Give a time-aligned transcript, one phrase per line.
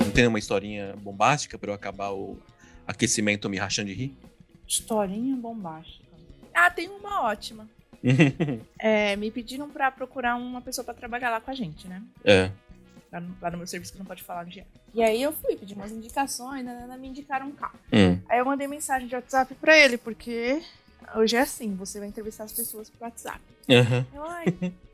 [0.00, 2.38] Não tem uma historinha bombástica para eu acabar o
[2.86, 4.16] aquecimento me rachando de rir?
[4.66, 6.04] Historinha bombástica.
[6.54, 7.68] Ah, tem uma ótima.
[8.78, 12.02] é, me pediram pra procurar uma pessoa pra trabalhar lá com a gente, né?
[12.24, 12.50] é.
[13.12, 14.64] Lá no, lá no meu serviço que não pode falar no dia.
[14.94, 17.76] E aí eu fui, pedi umas indicações, né, né, me indicaram um carro.
[17.92, 18.20] Hum.
[18.28, 20.62] Aí eu mandei mensagem de WhatsApp pra ele, porque
[21.14, 23.40] hoje é assim, você vai entrevistar as pessoas por WhatsApp.
[23.68, 24.06] Aham.
[24.12, 24.46] Eu, Ai,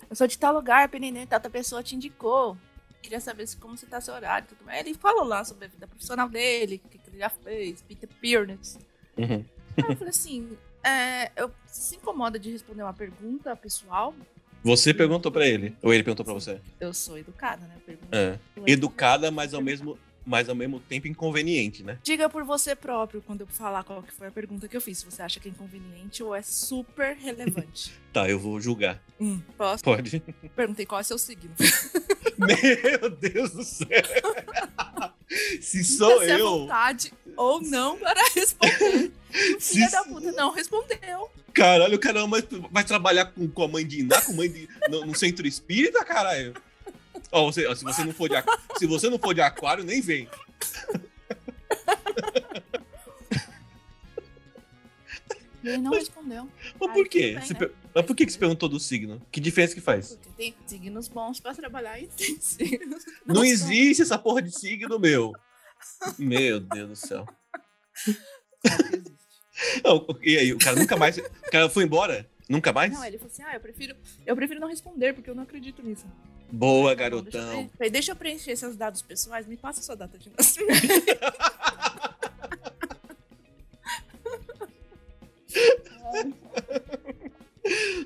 [0.08, 2.56] eu sou de tal lugar, penenê, tal pessoa te indicou.
[3.02, 4.80] Queria saber se, como você tá seu horário e tudo mais.
[4.80, 8.08] Ele falou lá sobre a vida profissional dele, o que, que ele já fez, Peter
[8.20, 8.78] Pearness.
[9.16, 9.44] Uhum.
[9.76, 14.14] Aí eu falei assim, é, eu, você se incomoda de responder uma pergunta pessoal?
[14.64, 16.60] Você perguntou pra ele, ou ele perguntou pra você?
[16.80, 17.76] Eu sou educada, né?
[18.10, 18.38] É.
[18.66, 21.98] Educada, mas ao mesmo, mas ao mesmo tempo inconveniente, né?
[22.02, 24.98] Diga por você próprio quando eu falar qual que foi a pergunta que eu fiz.
[24.98, 27.92] Se você acha que é inconveniente ou é super relevante.
[28.16, 28.98] Tá, eu vou julgar.
[29.20, 29.84] hum, posso?
[29.84, 30.22] Pode.
[30.56, 31.50] Perguntei qual é seu signo.
[32.38, 33.86] Meu Deus do céu!
[35.60, 39.12] Se sou à eu, vontade ou não para responder.
[39.34, 41.30] O Se filho da puta não respondeu.
[41.52, 44.50] caralho, o cara vai, vai trabalhar com, com a mãe de Iná, com a mãe
[44.50, 46.54] de, no, no centro espírita, caralho.
[47.32, 50.00] Ó, você, se, você não for de, aqu- se você não for de aquário, nem
[50.00, 50.28] vem.
[55.62, 56.48] E ele não respondeu.
[56.80, 57.20] Mas por quê?
[57.20, 57.70] bem, né?
[57.94, 59.20] Mas por que, que você perguntou do signo?
[59.32, 60.14] Que diferença que faz?
[60.14, 63.04] Porque tem signos bons pra trabalhar e tem signos.
[63.26, 63.44] Não são.
[63.44, 65.32] existe essa porra de signo, meu.
[66.18, 67.26] Meu Deus do céu.
[68.64, 69.16] Existe.
[69.82, 71.16] Não, e aí, o cara nunca mais.
[71.18, 72.28] O cara foi embora?
[72.48, 72.92] Nunca mais?
[72.92, 75.82] Não, ele falou assim: ah, eu prefiro, eu prefiro não responder, porque eu não acredito
[75.82, 76.06] nisso.
[76.50, 77.70] Boa, bom, deixa eu garotão.
[77.90, 80.76] Deixa eu preencher seus dados pessoais, me passa sua data de nascimento.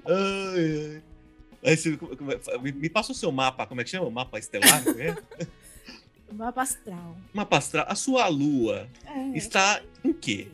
[0.06, 1.02] Ai,
[1.62, 1.74] ai.
[2.55, 4.06] É- me, me passa o seu mapa, como é que chama?
[4.06, 4.83] O mapa estelar?
[4.83, 5.16] como é?
[6.33, 7.16] Mapa astral.
[7.34, 7.86] Mapa astral.
[7.88, 9.36] A sua lua É.
[9.36, 10.46] está em quê?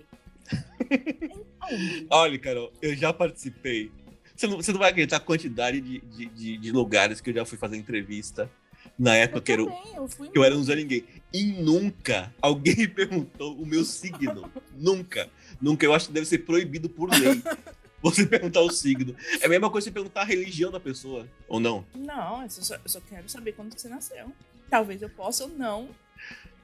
[1.60, 2.06] Aonde?
[2.08, 3.92] Olha, Carol, eu já participei.
[4.36, 7.34] Você não, você não vai acreditar a quantidade de, de, de- de lugares que eu
[7.34, 8.50] já fui fazer entrevista
[8.98, 11.04] na época Eu que, era, também, eu fui que eu era um Zé Ninguém.
[11.32, 14.50] E nunca alguém me perguntou o meu signo.
[14.76, 15.28] nunca.
[15.60, 15.84] Nunca.
[15.86, 17.42] Eu acho que deve ser proibido por lei.
[18.02, 19.16] Você perguntar o signo.
[19.40, 21.26] É a mesma coisa você perguntar a religião da pessoa.
[21.48, 21.84] Ou não?
[21.94, 24.30] Não, eu só, eu só quero saber quando que você nasceu.
[24.70, 25.88] Talvez eu possa ou não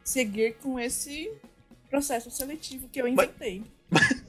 [0.04, 1.32] seguir com esse
[1.90, 3.64] processo seletivo que eu inventei.
[3.90, 4.21] Mas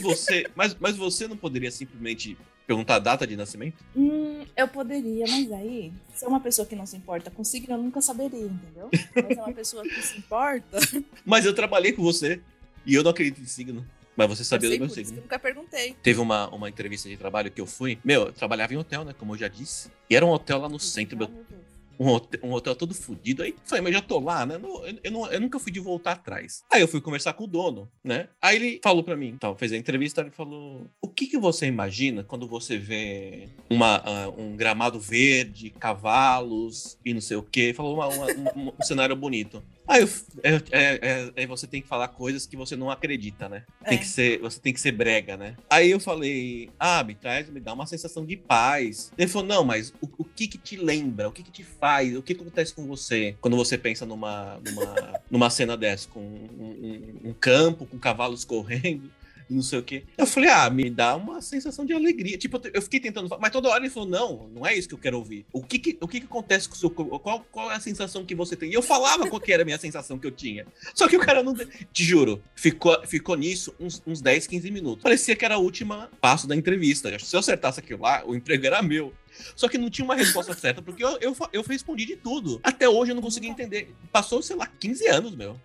[0.00, 3.76] você, mas, mas você não poderia simplesmente perguntar a data de nascimento?
[3.94, 7.74] Hum, eu poderia, mas aí, se é uma pessoa que não se importa com signo,
[7.74, 8.90] eu nunca saberia, entendeu?
[9.14, 10.78] Mas é uma pessoa que se importa.
[11.24, 12.40] Mas eu trabalhei com você
[12.86, 13.84] e eu não acredito em signo.
[14.16, 15.16] Mas você sabia do meu signo.
[15.16, 15.96] eu nunca perguntei.
[16.00, 17.98] Teve uma, uma entrevista de trabalho que eu fui.
[18.04, 19.12] Meu, eu trabalhava em hotel, né?
[19.18, 19.90] Como eu já disse.
[20.08, 21.16] E era um hotel lá no centro.
[21.18, 21.63] meu- meu.
[21.98, 23.42] Um, hotel, um hotel todo fodido.
[23.42, 24.58] Aí falei, mas já tô lá, né?
[24.58, 26.62] Não- eu, não- eu nunca fui de voltar atrás.
[26.72, 28.28] Aí eu fui conversar com o dono, né?
[28.40, 31.66] Aí ele falou pra mim, então, fez a entrevista, ele falou: O que, que você
[31.66, 37.72] imagina quando você vê uma, ah, um gramado verde, cavalos e não sei o quê?
[37.74, 39.62] Falou uma- uma- um, um cenário bonito.
[39.86, 40.08] Aí eu,
[40.42, 43.64] é, é- é- você tem que falar coisas que você não acredita, né?
[43.84, 44.00] Tem É.
[44.00, 45.56] que ser, você tem que ser brega, né?
[45.68, 49.12] Aí eu falei, ah, me traz, me dá uma sensação de paz.
[49.18, 51.28] Ele falou, não, mas o, o que que te lembra?
[51.28, 52.16] O que que te faz?
[52.16, 56.08] O que que acontece com você quando você pensa numa, numa, numa cena dessa?
[56.08, 59.10] Com um, um- um campo, com cavalos correndo
[59.48, 60.04] e não sei o quê.
[60.16, 62.38] Eu falei, ah, me dá uma sensação de alegria.
[62.38, 64.94] Tipo, eu fiquei tentando falar, mas toda hora ele falou, não, não é isso que
[64.94, 65.46] eu quero ouvir.
[65.52, 67.18] O que que, o que, que acontece com o seu corpo?
[67.18, 68.70] Qual, qual é a sensação que você tem?
[68.70, 70.66] E eu falava qual que era a minha sensação que eu tinha.
[70.94, 71.54] Só que o cara não.
[71.92, 75.02] Te juro, ficou, ficou nisso uns, uns 10, 15 minutos.
[75.02, 77.16] Parecia que era o último passo da entrevista.
[77.18, 79.12] Se eu acertasse aquilo lá, o emprego era meu.
[79.56, 82.60] Só que não tinha uma resposta certa, porque eu, eu, eu respondi de tudo.
[82.62, 83.92] Até hoje eu não consegui entender.
[84.12, 85.58] Passou, sei lá, 15 anos, meu.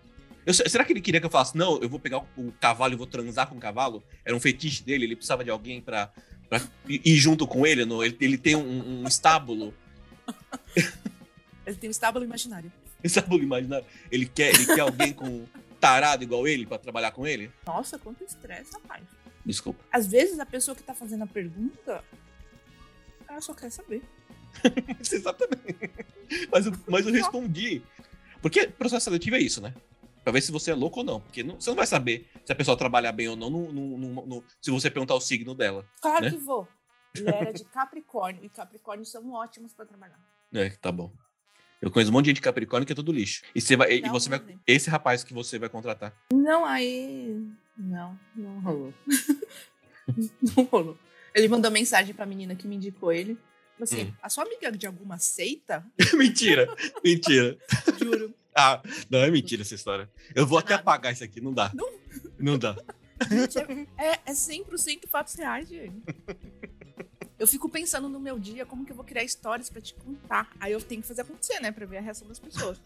[0.46, 2.92] Eu se- será que ele queria que eu falasse, não, eu vou pegar o, cavalo
[2.94, 4.02] e vou transar com o cavalo?
[4.24, 6.10] Era um fetiche dele, ele precisava de alguém pra,
[6.48, 7.84] pra ir junto com ele.
[7.84, 9.74] No, ele, ele tem um, um estábulo.
[11.66, 12.72] Ele tem um estábulo imaginário.
[13.04, 13.86] Estábulo imaginário.
[14.10, 15.46] Ele quer, ele quer alguém com
[15.78, 17.50] tarado igual ele pra trabalhar com ele?
[17.66, 19.04] Nossa, quanto estresse, rapaz.
[19.46, 19.82] Desculpa.
[19.92, 22.02] Às vezes a pessoa que tá fazendo a pergunta,
[23.28, 24.02] ela só quer saber.
[25.00, 25.90] Exatamente.
[26.50, 27.82] Mas, eu- mas eu respondi.
[28.42, 29.72] Porque processo seletivo é isso, né?
[30.22, 31.20] Pra ver se você é louco ou não.
[31.20, 34.26] Porque não- você não vai saber se a pessoa trabalha bem ou não no- no-
[34.26, 35.86] no- se você perguntar o signo dela.
[36.00, 36.30] Claro Né?
[36.30, 36.68] que vou.
[37.16, 40.18] Ele era de Capricórnio, e Capricórnios são ótimos pra trabalhar.
[40.52, 41.12] É, tá bom.
[41.82, 43.42] Eu conheço um monte de gente de Capricórnio que é tudo lixo.
[43.54, 44.42] E, você vai, e você vai.
[44.66, 46.14] Esse rapaz que você vai contratar.
[46.32, 47.42] Não, aí.
[47.76, 48.94] Não, não rolou.
[50.56, 50.98] não rolou.
[51.34, 53.38] Ele mandou mensagem pra menina que me indicou ele.
[53.80, 54.12] Assim: Hum.
[54.22, 55.84] a sua amiga de alguma seita?
[56.14, 56.68] mentira,
[57.02, 57.56] mentira.
[57.98, 58.34] Juro.
[58.54, 60.08] Ah, não, é mentira essa história.
[60.34, 60.82] Eu vou até Nada.
[60.82, 61.70] apagar isso aqui, não dá.
[61.74, 61.88] Não.
[62.38, 62.76] Não dá.
[63.28, 63.58] Gente,
[63.98, 66.02] é, é 100% fatos reais, Diego.
[67.38, 70.50] Eu fico pensando no meu dia, como que eu vou criar histórias pra te contar.
[70.60, 71.72] Aí eu tenho que fazer acontecer, né?
[71.72, 72.78] Pra ver a reação das pessoas.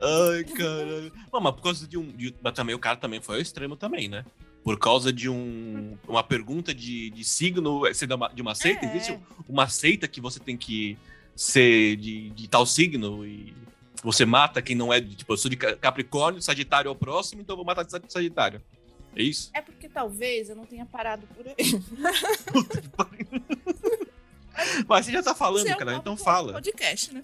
[0.00, 1.12] Ai, caralho.
[1.32, 2.12] Mas por causa de um.
[2.12, 4.24] De, mas também o cara também foi ao extremo também, né?
[4.62, 7.92] Por causa de um, uma pergunta de, de signo é
[8.34, 8.84] de uma seita.
[8.84, 8.90] É.
[8.90, 9.18] Existe
[9.48, 10.98] uma seita que você tem que
[11.40, 13.54] ser de, de tal signo e
[14.02, 14.98] você mata quem não é.
[15.00, 17.84] de- Tipo, eu sou de Ca- Capricórnio, Sagitário é o próximo, então eu vou matar
[17.84, 18.60] de Sag- Sagitário.
[19.16, 19.50] É isso?
[19.54, 21.54] É porque talvez eu não tenha parado por aí.
[24.88, 26.52] Mas você já tá falando, é cara, então fala.
[26.54, 27.22] podcast, né?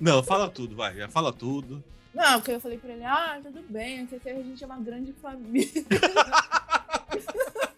[0.00, 1.82] Não, fala tudo, vai, já fala tudo.
[2.14, 5.12] Não, porque eu falei pra ele, ah, tudo bem, aqui a gente é uma grande
[5.14, 5.68] família.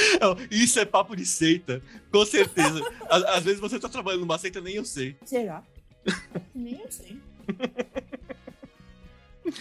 [0.50, 2.80] Isso é papo de seita, com certeza.
[3.10, 5.16] Às, às vezes você tá trabalhando numa seita, nem eu sei.
[5.24, 5.62] Será?
[6.54, 7.18] Nem eu sei.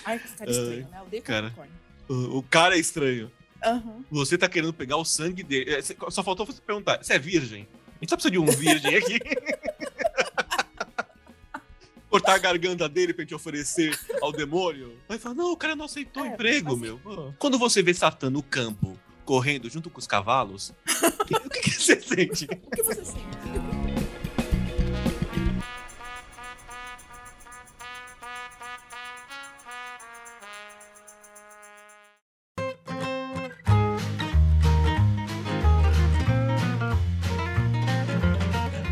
[0.05, 0.97] Ai, que cara estranho, né?
[0.99, 1.53] Eu odeio cara.
[2.09, 3.31] O, o cara é estranho.
[3.65, 4.03] Aham.
[4.11, 5.71] Você tá querendo pegar o sangue dele.
[5.73, 7.67] É, Só faltou você perguntar: você é virgem?
[7.95, 9.19] A gente só precisa de um virgem aqui.
[12.09, 14.97] Cortar a garganta dele pra gente oferecer ao demônio.
[15.07, 16.99] Vai falar: não, o cara não aceitou o É, emprego, assim- meu.
[16.99, 17.33] Pô.
[17.37, 18.97] Quando você vê Satã no campo,
[19.27, 20.73] correndo junto com os cavalos,
[21.19, 22.45] o que, o que você sente?
[22.45, 23.27] O que você sente?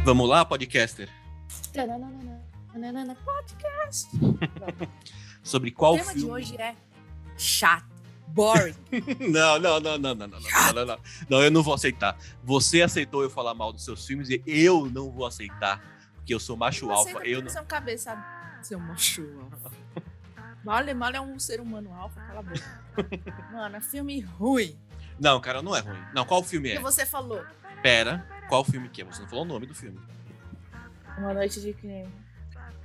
[0.04, 1.10] Vamos lá, podcaster?
[3.24, 4.08] Podcast.
[5.42, 6.34] Sobre O qual tema de filme.
[6.34, 6.76] hoje é
[7.38, 7.95] chato,
[8.28, 8.76] boring.
[9.32, 11.00] Não, não, não, não, não, não, não, não, não, não.
[11.30, 12.18] Não, eu não vou aceitar.
[12.44, 15.82] Você aceitou eu falar mal dos seus filmes e eu não vou aceitar.
[16.16, 17.26] Porque eu sou macho Você alfa.
[17.26, 17.50] Eu não.
[17.50, 18.18] seu cabeça,
[18.62, 19.72] seu macho alfa.
[20.66, 22.84] Mole, mole é um ser humano alfa, cala a boca.
[23.54, 24.76] Mano, é filme ruim.
[25.20, 26.04] Não, cara, não é ruim.
[26.14, 26.82] Não, qual filme O que é?
[26.82, 27.44] você falou?
[27.84, 29.06] Pera, qual filme que é?
[29.06, 30.00] Você não falou o nome do filme.
[31.20, 32.10] Uma noite de crime.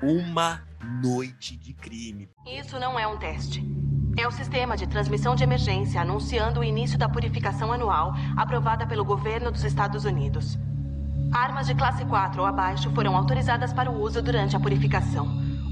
[0.02, 0.62] Uma
[1.02, 2.28] Noite de Crime.
[2.46, 3.62] Isso não é um teste.
[4.16, 9.04] É o sistema de transmissão de emergência anunciando o início da purificação anual aprovada pelo
[9.04, 10.58] governo dos Estados Unidos.
[11.32, 15.28] Armas de classe 4 ou abaixo foram autorizadas para o uso durante a purificação.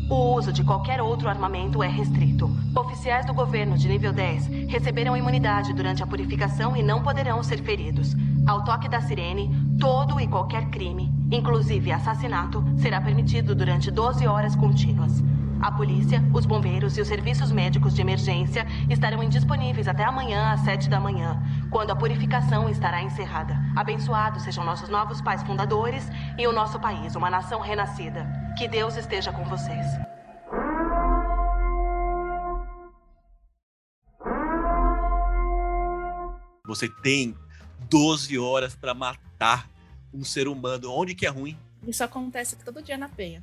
[0.09, 2.49] O uso de qualquer outro armamento é restrito.
[2.75, 7.59] Oficiais do governo de nível 10 receberam imunidade durante a purificação e não poderão ser
[7.63, 8.17] feridos.
[8.47, 14.57] Ao toque da sirene, todo e qualquer crime, inclusive assassinato, será permitido durante 12 horas
[14.57, 15.23] contínuas.
[15.61, 20.61] A polícia, os bombeiros e os serviços médicos de emergência estarão indisponíveis até amanhã às
[20.61, 23.57] 7 da manhã, quando a purificação estará encerrada.
[23.75, 26.05] Abençoados sejam nossos novos pais fundadores
[26.39, 28.25] e o nosso país, uma nação renascida.
[28.57, 29.87] Que Deus esteja com vocês.
[36.67, 37.35] Você tem
[37.91, 39.69] 12 horas pra matar
[40.15, 40.93] um ser humano.
[40.93, 41.59] Onde que é ruim?
[41.87, 43.43] Isso acontece todo dia na penha.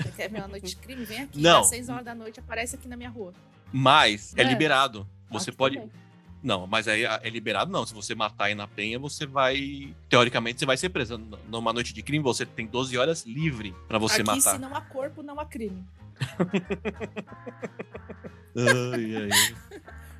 [0.00, 1.04] Você quer ver uma noite de crime?
[1.04, 1.60] Vem aqui, Não.
[1.60, 3.32] às 6 horas da noite, aparece aqui na minha rua.
[3.72, 4.44] Mas é É.
[4.44, 5.06] liberado.
[5.30, 5.76] Você Aqui pode.
[5.76, 5.90] também.
[6.40, 7.84] Não, mas aí é liberado não.
[7.84, 9.92] Se você matar aí na penha, você vai.
[10.08, 11.14] Teoricamente, você vai ser preso.
[11.18, 14.52] N- Numa noite de crime, você tem 12 horas livre pra você aqui, matar.
[14.54, 15.84] se não há corpo, não há crime.
[18.56, 19.28] Ai, ai.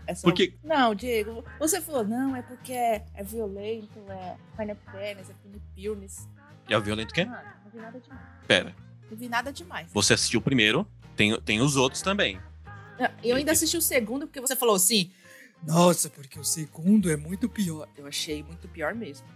[0.07, 0.27] É só...
[0.29, 0.55] Porque.
[0.63, 6.29] Não, Diego, você falou, não, é porque é, é violento, é pineapple, é pinipilnes.
[6.69, 7.25] É o violento que é?
[7.25, 8.23] Mano, não vi nada demais.
[8.47, 8.75] Pera.
[9.11, 9.89] Não vi nada demais.
[9.93, 10.87] Você assistiu o primeiro,
[11.17, 12.41] tem, tem os outros também.
[13.23, 15.11] Eu ainda assisti o segundo porque você falou assim.
[15.63, 17.89] Nossa, porque o segundo é muito pior.
[17.97, 19.27] Eu achei muito pior mesmo.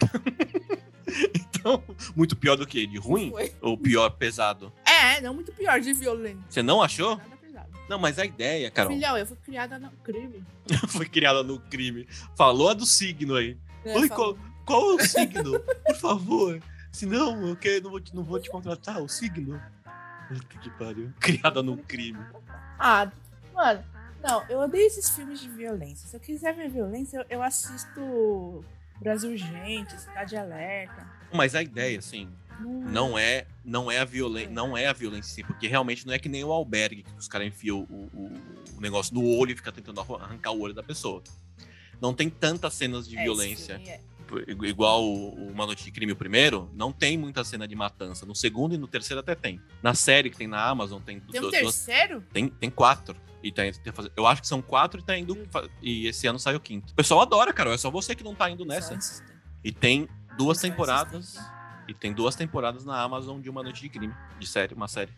[1.34, 1.82] Então,
[2.14, 2.86] muito pior do que?
[2.86, 3.30] De ruim?
[3.30, 3.52] Foi.
[3.60, 4.72] Ou pior, pesado?
[4.84, 6.42] É, não muito pior de violento.
[6.48, 7.16] Você não achou?
[7.16, 7.70] Nada pesado.
[7.88, 10.44] Não, mas a ideia, Carol, Filhão, eu fui criada no crime.
[10.88, 12.06] foi criada no crime.
[12.36, 13.56] Falou a do signo aí.
[13.84, 15.60] né, Oi, qual, qual é o signo?
[15.60, 16.60] Por favor.
[17.00, 19.02] Senão, eu quero, não, vou te, não vou te contratar.
[19.02, 19.62] O signo?
[20.28, 21.12] Puta que pariu.
[21.20, 22.18] Criada no crime.
[22.78, 23.10] Ah,
[23.52, 23.84] mano,
[24.22, 26.08] não, eu odeio esses filmes de violência.
[26.08, 28.64] Se eu quiser ver violência, eu, eu assisto
[28.98, 31.06] Brasil Urgente, Cidade Alerta.
[31.30, 35.34] Mas a ideia, assim, não é, não é a violência, não é a violência em
[35.34, 38.32] si, porque realmente não é que nem o albergue que os caras enfiam o, o,
[38.78, 41.22] o negócio no olho e fica tentando arran- arrancar o olho da pessoa.
[42.00, 43.74] Não tem tantas cenas de É, violência.
[43.76, 44.00] filme é-
[44.62, 48.26] igual o, Uma Noite de Crime, o primeiro, não tem muita cena de matança.
[48.26, 49.60] No segundo e no terceiro até tem.
[49.82, 51.20] Na série que tem na Amazon, tem.
[51.20, 52.24] Tem um terceiro?
[52.32, 53.16] Tem, tem quatro.
[53.42, 53.62] E tá.
[54.16, 55.36] Eu acho que são quatro e tá indo.
[55.80, 56.92] E esse ano sai o quinto.
[56.92, 57.72] O pessoal adora, Carol.
[57.72, 58.98] É só você que não tá indo nessa.
[59.62, 61.38] E tem duas temporadas.
[61.88, 64.12] E tem duas temporadas na Amazon de Uma Noite de Crime.
[64.40, 65.12] De série, uma série.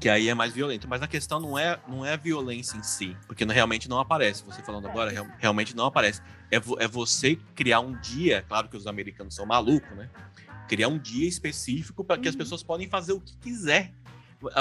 [0.00, 0.88] Que aí é mais violento.
[0.88, 3.16] Mas a questão não é, não é a violência em si.
[3.26, 4.44] Porque realmente não aparece.
[4.44, 6.20] Você falando agora, real, realmente não aparece.
[6.50, 8.44] É, é você criar um dia.
[8.48, 10.10] Claro que os americanos são malucos, né?
[10.68, 12.38] Criar um dia específico para que as uhum.
[12.38, 13.92] pessoas podem fazer o que quiser.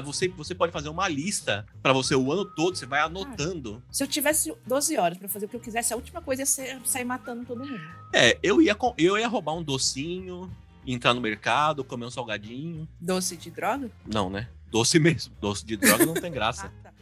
[0.03, 3.81] Você, você pode fazer uma lista para você o ano todo, você vai anotando.
[3.89, 6.45] Se eu tivesse 12 horas para fazer o que eu quisesse, a última coisa ia
[6.45, 7.81] ser sair matando todo mundo.
[8.13, 10.51] É, eu ia, eu ia roubar um docinho,
[10.85, 12.87] entrar no mercado, comer um salgadinho.
[12.99, 13.89] Doce de droga?
[14.05, 14.49] Não, né?
[14.69, 15.33] Doce mesmo.
[15.39, 16.67] Doce de droga não tem graça.
[16.83, 16.93] ah, tá.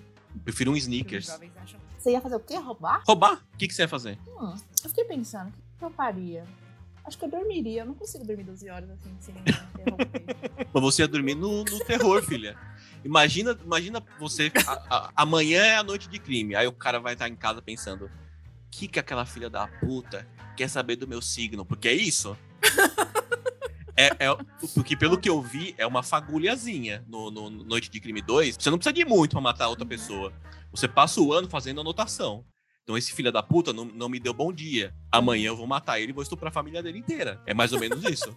[0.43, 1.29] Prefiro um sneakers.
[1.97, 2.55] Você ia fazer o quê?
[2.55, 3.03] Roubar?
[3.05, 3.43] Roubar?
[3.53, 4.17] O que, que você ia fazer?
[4.27, 6.45] Hum, eu fiquei pensando, o que eu faria?
[7.05, 7.81] Acho que eu dormiria.
[7.81, 10.67] Eu não consigo dormir 12 horas assim, sem interromper.
[10.71, 12.55] Mas você ia dormir no, no terror, filha.
[13.03, 14.51] Imagina, imagina você.
[14.67, 16.55] A, a, amanhã é a noite de crime.
[16.55, 18.09] Aí o cara vai estar em casa pensando: o
[18.69, 21.65] que, que aquela filha da puta quer saber do meu signo?
[21.65, 22.37] Porque é isso.
[23.99, 24.37] É, é,
[24.73, 28.55] porque pelo que eu vi, é uma fagulhazinha no, no Noite de Crime 2.
[28.57, 30.31] Você não precisa de muito pra matar outra pessoa.
[30.71, 32.45] Você passa o ano fazendo anotação.
[32.81, 34.95] Então esse filho da puta não, não me deu bom dia.
[35.11, 37.41] Amanhã eu vou matar ele e vou estuprar a família dele inteira.
[37.45, 38.33] É mais ou menos isso.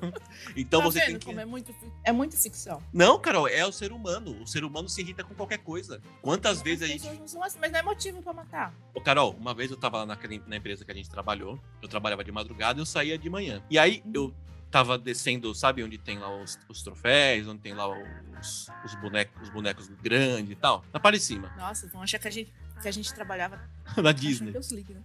[0.56, 1.30] então tá você tem que.
[1.30, 2.82] É muito, é muito ficção.
[2.90, 4.40] Não, Carol, é o ser humano.
[4.42, 6.00] O ser humano se irrita com qualquer coisa.
[6.22, 7.04] Quantas vezes a gente.
[7.34, 8.74] Não assim, mas não é motivo pra matar.
[8.94, 11.60] Ô, Carol, uma vez eu tava lá naquela, na empresa que a gente trabalhou.
[11.82, 13.62] Eu trabalhava de madrugada e eu saía de manhã.
[13.70, 14.34] E aí eu
[14.72, 19.42] tava descendo, sabe onde tem lá os, os troféus, onde tem lá os, os, bonecos,
[19.42, 20.82] os bonecos grandes e tal?
[20.90, 21.52] Na parte de cima.
[21.58, 23.60] Nossa, vão achar que a gente que a gente trabalhava
[24.02, 24.46] na Disney.
[24.46, 25.02] Champions League, né?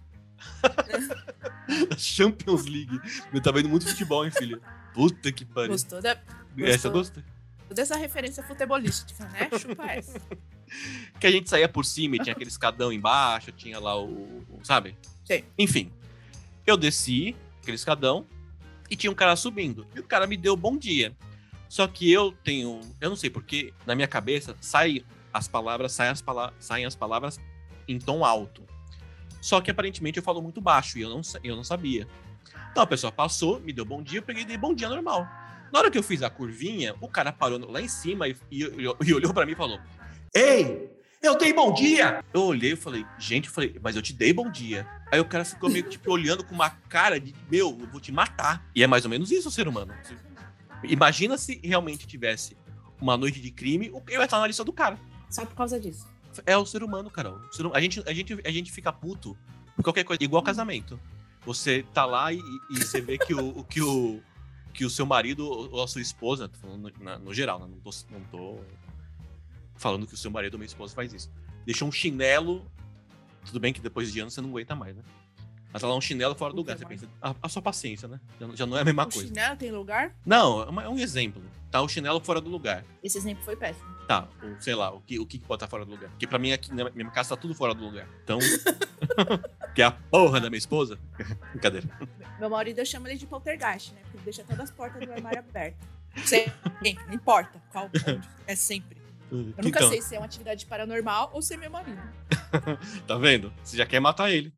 [1.90, 3.00] na Champions League.
[3.32, 4.58] Eu tava vendo muito futebol, hein, filha?
[4.94, 5.70] Puta que pariu.
[5.70, 6.14] Gostou da.
[6.14, 7.24] Gostou essa eu gostei.
[7.70, 9.50] Dessa referência futebolística, né?
[9.58, 10.18] Chupa essa.
[11.20, 14.44] que a gente saía por cima e tinha aquele escadão embaixo, tinha lá o.
[14.48, 14.96] o sabe?
[15.24, 15.44] Sim.
[15.58, 15.92] Enfim.
[16.66, 18.26] Eu desci aquele escadão
[18.90, 19.86] e tinha um cara subindo.
[19.94, 21.14] E o cara me deu bom dia.
[21.68, 22.80] Só que eu tenho.
[23.00, 26.94] Eu não sei porque na minha cabeça sai as palavras, saem as, pala saem as
[26.94, 27.40] palavras
[27.86, 28.62] em tom alto.
[29.40, 32.08] Só que aparentemente eu falo muito baixo e eu não, eu não sabia.
[32.70, 35.26] Então a pessoa passou, me deu bom dia, eu peguei e dei bom dia normal.
[35.72, 38.62] Na hora que eu fiz a curvinha, o cara parou lá em cima e, e,
[39.04, 39.78] e olhou para mim e falou:
[40.34, 40.90] Ei,
[41.22, 42.24] eu dei bom dia!
[42.32, 44.86] Eu olhei e falei, gente, eu falei, mas eu te dei bom dia.
[45.10, 48.12] Aí o cara ficou meio tipo olhando com uma cara de, meu, eu vou te
[48.12, 48.66] matar.
[48.74, 49.94] E é mais ou menos isso, o ser humano.
[50.82, 52.56] Imagina se realmente tivesse
[53.00, 54.98] uma noite de crime, eu ia estar na lista do cara.
[55.30, 56.06] Só por causa disso.
[56.46, 57.40] É o ser humano, Carol.
[57.72, 59.36] A gente, a gente, a gente fica puto
[59.74, 60.22] por qualquer coisa.
[60.22, 61.00] Igual casamento.
[61.44, 64.20] Você tá lá e, e você vê que o, que o
[64.78, 67.66] que o seu marido ou a sua esposa, tô falando no, no geral, né?
[67.66, 68.60] não, tô, não tô
[69.74, 71.28] falando que o seu marido ou minha esposa faz isso.
[71.66, 72.64] Deixou um chinelo.
[73.44, 75.02] Tudo bem que depois de anos você não aguenta mais, né?
[75.72, 76.78] Mas tá lá um chinelo fora do lugar.
[76.78, 78.18] Você pensa, a, a, sua paciência, né?
[78.40, 79.24] Já, já, não é a mesma o coisa.
[79.24, 80.14] O chinelo tem lugar?
[80.24, 81.42] Não, é, é um exemplo.
[81.70, 82.84] Tá o chinelo fora do lugar.
[83.02, 83.86] Esse exemplo foi péssimo.
[84.06, 84.26] Tá,
[84.58, 86.08] sei lá, o que, o que pode estar fora do lugar?
[86.10, 88.08] Porque pra mim aqui na minha casa tá tudo fora do lugar.
[88.24, 88.38] Então.
[89.74, 90.98] que é a porra da minha esposa.
[91.52, 91.86] Brincadeira.
[92.40, 94.00] Meu marido chama ele de poltergeist, né?
[94.02, 95.86] Porque ele deixa todas as portas do armário abertas.
[96.24, 98.28] Sempre, não importa qual ponto.
[98.46, 98.97] É sempre.
[99.30, 99.88] Eu nunca então.
[99.88, 102.00] sei se é uma atividade paranormal ou se é meu marido.
[103.06, 103.52] tá vendo?
[103.62, 104.52] Você já quer matar ele.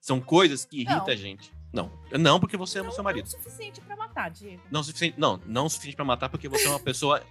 [0.00, 1.52] São coisas que irritam a gente.
[1.72, 3.28] Não, não porque você ama seu marido.
[3.30, 4.62] Não o suficiente para matar, Diego.
[4.70, 7.22] Não, suficiente, não, não o suficiente para matar porque você é uma pessoa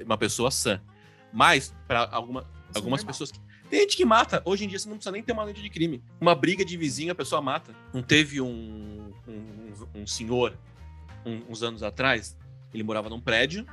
[0.00, 0.80] uma pessoa sã.
[1.32, 2.40] Mas para alguma,
[2.74, 3.06] algumas normal.
[3.06, 4.40] pessoas que tem gente que mata.
[4.44, 6.02] Hoje em dia você não precisa nem ter uma lente de crime.
[6.20, 7.74] Uma briga de vizinho a pessoa mata.
[7.92, 10.56] Não teve um, um, um senhor
[11.24, 12.36] um, uns anos atrás.
[12.72, 13.66] Ele morava num prédio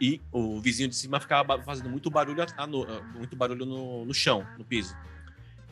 [0.00, 2.42] e o vizinho de cima ficava fazendo muito barulho,
[3.14, 4.96] muito barulho no, no chão, no piso.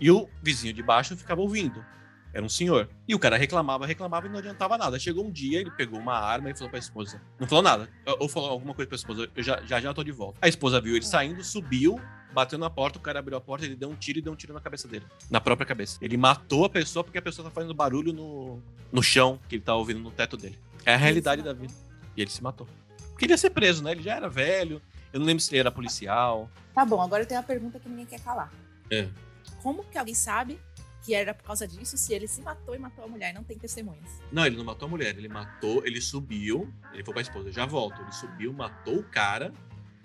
[0.01, 1.85] E o vizinho de baixo ficava ouvindo.
[2.33, 2.89] Era um senhor.
[3.07, 4.99] E o cara reclamava, reclamava e não adiantava nada.
[4.99, 7.21] Chegou um dia, ele pegou uma arma e falou pra esposa.
[7.41, 7.89] Não falou nada.
[8.21, 9.31] Ou falou alguma coisa pra esposa.
[9.35, 10.39] Eu já já, já tô de volta.
[10.43, 11.99] A esposa viu ele saindo, subiu,
[12.33, 14.37] bateu na porta, o cara abriu a porta, ele deu um tiro e deu um
[14.37, 15.07] tiro na cabeça dele.
[15.31, 15.99] Na própria cabeça.
[16.03, 19.63] Ele matou a pessoa porque a pessoa tá fazendo barulho no, no chão que ele
[19.63, 20.59] tá ouvindo no teto dele.
[20.85, 21.73] É a realidade da vida.
[22.15, 22.67] E ele se matou.
[23.19, 23.91] Queria ser preso, né?
[23.91, 24.81] Ele já era velho.
[25.13, 26.51] Eu não lembro se ele era policial.
[26.73, 28.53] Tá bom, agora eu tenho uma pergunta que ninguém quer calar.
[28.91, 29.09] É.
[29.63, 30.59] Como que alguém sabe
[31.03, 33.33] que era por causa disso se ele se matou e matou a mulher.
[33.33, 34.21] Não tem testemunhas.
[34.31, 35.17] Não, ele não matou a mulher.
[35.17, 38.01] Ele matou, ele subiu, ele foi pra esposa, já volto.
[38.03, 39.53] Ele subiu, matou o cara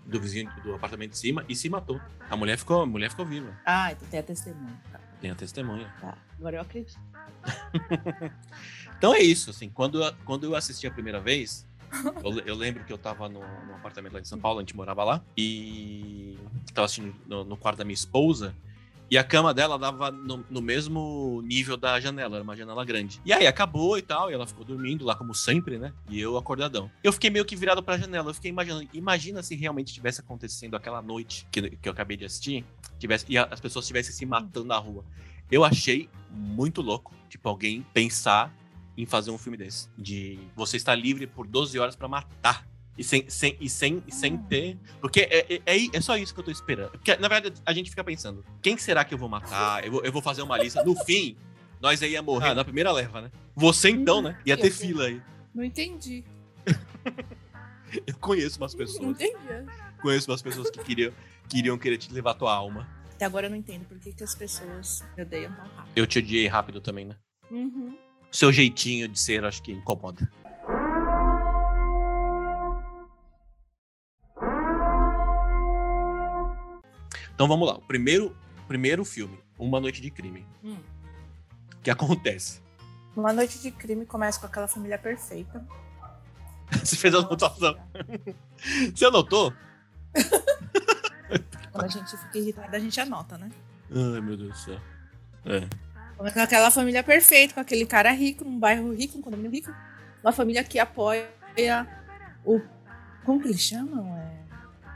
[0.05, 1.99] do vizinho do apartamento de cima e se matou.
[2.29, 3.53] A mulher ficou, a mulher ficou viva.
[3.65, 4.81] Ah, então tem a testemunha.
[4.91, 4.99] Tá.
[5.19, 5.93] Tem a testemunha.
[5.99, 6.99] Tá, agora eu acredito.
[8.97, 11.65] então é isso, assim, quando, quando eu assisti a primeira vez,
[12.23, 14.75] eu, eu, lembro que eu tava no, no, apartamento lá de São Paulo, a gente
[14.75, 16.37] morava lá, e
[16.73, 18.55] tava assistindo no, no quarto da minha esposa,
[19.09, 23.21] e a cama dela dava no, no, mesmo nível da janela, era uma janela grande.
[23.23, 25.93] E aí acabou e tal, e ela ficou dormindo lá como sempre, né?
[26.09, 26.89] E eu acordadão.
[27.03, 30.75] Eu fiquei meio que virado pra janela, eu fiquei imaginando, imagina se realmente tivesse acontecendo
[30.75, 32.65] aquela noite que, que eu acabei de assistir,
[32.97, 35.05] tivesse, e as pessoas estivessem se matando na rua.
[35.51, 38.51] Eu achei muito louco, tipo, alguém pensar
[38.97, 39.89] em fazer um filme desse.
[39.97, 42.67] De você estar livre por 12 horas para matar.
[42.95, 44.47] E sem, sem, e sem, e sem ah.
[44.47, 44.77] ter.
[45.01, 46.91] Porque é, é, é, é, só isso que eu tô esperando.
[46.91, 49.83] Porque, na verdade, a gente fica pensando: quem será que eu vou matar?
[49.83, 50.83] Eu vou, eu vou fazer uma lista.
[50.83, 51.35] No fim,
[51.81, 53.31] nós aí ia morrer ah, na primeira leva, né?
[53.55, 54.39] Você então, né?
[54.45, 55.21] Ia ter fila aí.
[55.55, 56.23] Não entendi.
[58.05, 59.01] eu conheço umas pessoas.
[59.01, 59.37] Não entendi.
[59.99, 61.11] Conheço umas pessoas que queriam,
[61.49, 62.87] queriam querer te levar tua alma.
[63.11, 65.91] Até agora eu não entendo por que, que as pessoas me odeiam tão rápido.
[65.95, 67.15] Eu te odiei rápido também, né?
[67.49, 67.97] Uhum
[68.33, 70.27] seu jeitinho de ser, acho que incomoda.
[77.33, 77.75] Então vamos lá.
[77.75, 78.35] O primeiro,
[78.67, 80.45] primeiro filme, Uma Noite de Crime.
[80.63, 80.77] Hum.
[81.75, 82.61] O que acontece?
[83.15, 85.65] Uma Noite de Crime começa com aquela família perfeita.
[86.83, 87.75] Você fez a anotação.
[88.95, 89.53] Você anotou?
[91.71, 93.51] Quando a gente fica irritado, a gente anota, né?
[93.91, 94.79] Ai, meu Deus do céu.
[95.45, 95.92] É.
[96.17, 99.73] Com aquela família perfeita, com aquele cara rico, num bairro rico, um condomínio rico.
[100.23, 101.27] Uma família que apoia
[102.45, 102.61] o.
[103.25, 104.15] Como que eles chamam?
[104.17, 104.43] É...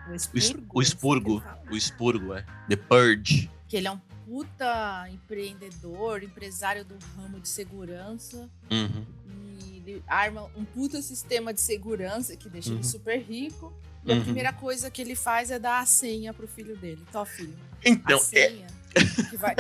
[0.09, 0.65] O expurgo.
[0.73, 1.43] O expurgo.
[1.69, 2.45] O expurgo, é.
[2.69, 3.51] The Purge.
[3.67, 8.49] Que ele é um puta empreendedor, empresário do ramo de segurança.
[8.71, 9.05] Uhum.
[9.59, 12.75] E ele arma um puta sistema de segurança que deixa uhum.
[12.75, 13.73] ele super rico.
[14.05, 14.19] E uhum.
[14.19, 17.03] a primeira coisa que ele faz é dar a senha pro filho dele.
[17.11, 17.57] Tó, filho.
[17.83, 19.29] Então, a é senha é...
[19.29, 19.55] que vai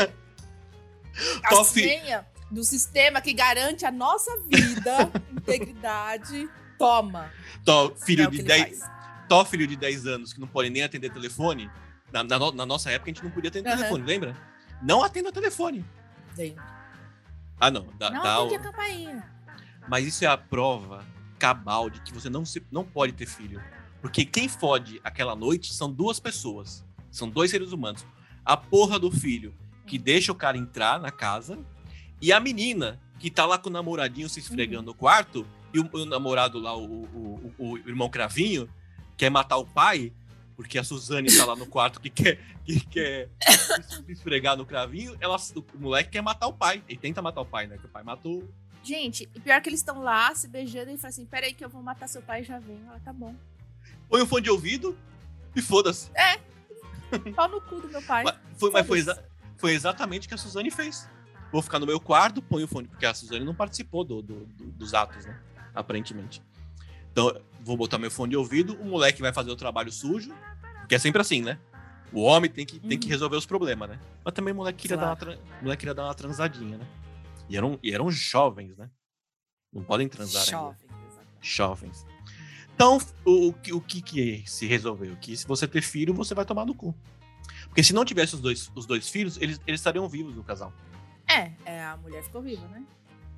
[1.43, 1.65] a Top.
[1.65, 7.31] senha do sistema que garante a nossa vida, integridade, toma.
[7.65, 8.79] Tó, filho é de 10.
[9.27, 11.69] Tó, filho de 10 anos que não pode nem atender telefone.
[12.11, 13.77] Na, na, na nossa época a gente não podia atender uhum.
[13.77, 14.37] telefone, lembra?
[14.81, 15.85] Não atenda telefone.
[16.37, 16.63] Lembro.
[17.59, 17.87] Ah, não.
[17.97, 18.55] Dá, não dá o...
[18.55, 19.29] a campainha.
[19.89, 21.03] Mas isso é a prova
[21.37, 23.61] cabal de que você não, se, não pode ter filho.
[24.01, 26.85] Porque quem fode aquela noite são duas pessoas.
[27.11, 28.05] São dois seres humanos.
[28.45, 29.53] A porra do filho
[29.87, 31.57] que deixa o cara entrar na casa,
[32.21, 34.93] e a menina que tá lá com o namoradinho se esfregando uhum.
[34.93, 38.69] no quarto, e o, o namorado lá, o, o, o, irmão Cravinho,
[39.15, 40.13] quer matar o pai,
[40.55, 43.29] porque a Suzane tá lá no quarto que quer, que quer
[43.87, 46.83] se esfregar no Cravinho, ela, o moleque quer matar o pai.
[46.87, 47.77] Ele tenta matar o pai, né?
[47.77, 48.47] Que o pai matou.
[48.83, 51.69] Gente, e pior que eles estão lá se beijando e fala assim: peraí, que eu
[51.69, 52.79] vou matar seu pai e já vem.
[52.87, 53.35] Ela tá bom.
[54.09, 54.97] Põe um fone de ouvido
[55.55, 56.09] e foda-se.
[56.15, 56.39] É.
[57.35, 58.23] Pau no cu do meu pai.
[58.23, 59.23] Mas foi, mas foi, exa
[59.57, 61.09] foi exatamente o que a Suzane fez.
[61.51, 64.45] Vou ficar no meu quarto, põe o fone, porque a Suzane não participou do, do,
[64.45, 65.39] do, dos atos, né?
[65.73, 66.41] Aparentemente.
[67.11, 70.33] Então, vou botar meu fone de ouvido, o moleque vai fazer o trabalho sujo,
[70.87, 71.59] que é sempre assim, né?
[72.11, 73.11] O homem tem que, tem que uhum.
[73.11, 73.99] resolver os problemas, né?
[74.23, 75.19] Mas também o moleque queria, claro.
[75.19, 76.87] dar, uma, moleque queria dar uma transadinha, né?
[77.49, 78.89] E eram, e eram jovens, né?
[79.71, 81.25] Não podem transar Jovens, ainda.
[81.41, 82.05] Jovens.
[82.73, 85.15] Então, o, o, o que, que se resolveu?
[85.17, 86.95] Que se você ter filho, você vai tomar no cu.
[87.67, 90.73] Porque se não tivesse os dois, os dois filhos, eles, eles estariam vivos no casal.
[91.27, 92.83] É, é, a mulher ficou viva, né?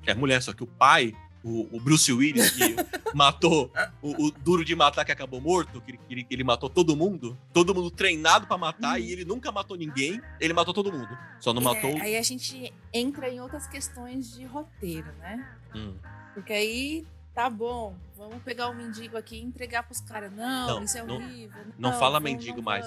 [0.06, 2.76] É a mulher, só que o pai, o, o Bruce Willis, que
[3.14, 7.36] matou o, o, duro de matar que acabou morto, que ele, ele matou todo mundo,
[7.52, 9.02] todo mundo treinado para matar, hum.
[9.02, 11.18] e ele nunca matou ninguém, ele matou todo mundo.
[11.38, 12.00] Só não é, matou.
[12.00, 15.56] Aí a gente entra em outras questões de roteiro, né?
[15.74, 15.94] Hum.
[16.32, 20.32] Porque aí tá bom, vamos pegar o mendigo aqui e entregar pros caras.
[20.32, 21.62] Não, não, isso é horrível.
[21.78, 22.86] Não, não fala mendigo não mais.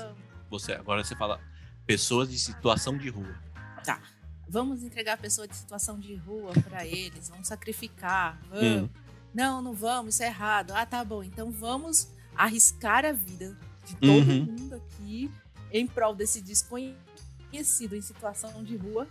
[0.53, 1.41] Você, agora você fala
[1.83, 3.35] pessoas de situação de rua.
[3.83, 3.99] Tá.
[4.47, 8.39] Vamos entregar a pessoa de situação de rua para eles, vamos sacrificar.
[8.51, 8.83] Vamos.
[8.83, 8.89] Hum.
[9.33, 10.71] Não, não vamos, isso é errado.
[10.75, 11.23] Ah, tá bom.
[11.23, 14.45] Então vamos arriscar a vida de todo uhum.
[14.45, 15.31] mundo aqui
[15.71, 19.07] em prol desse desconhecido em situação de rua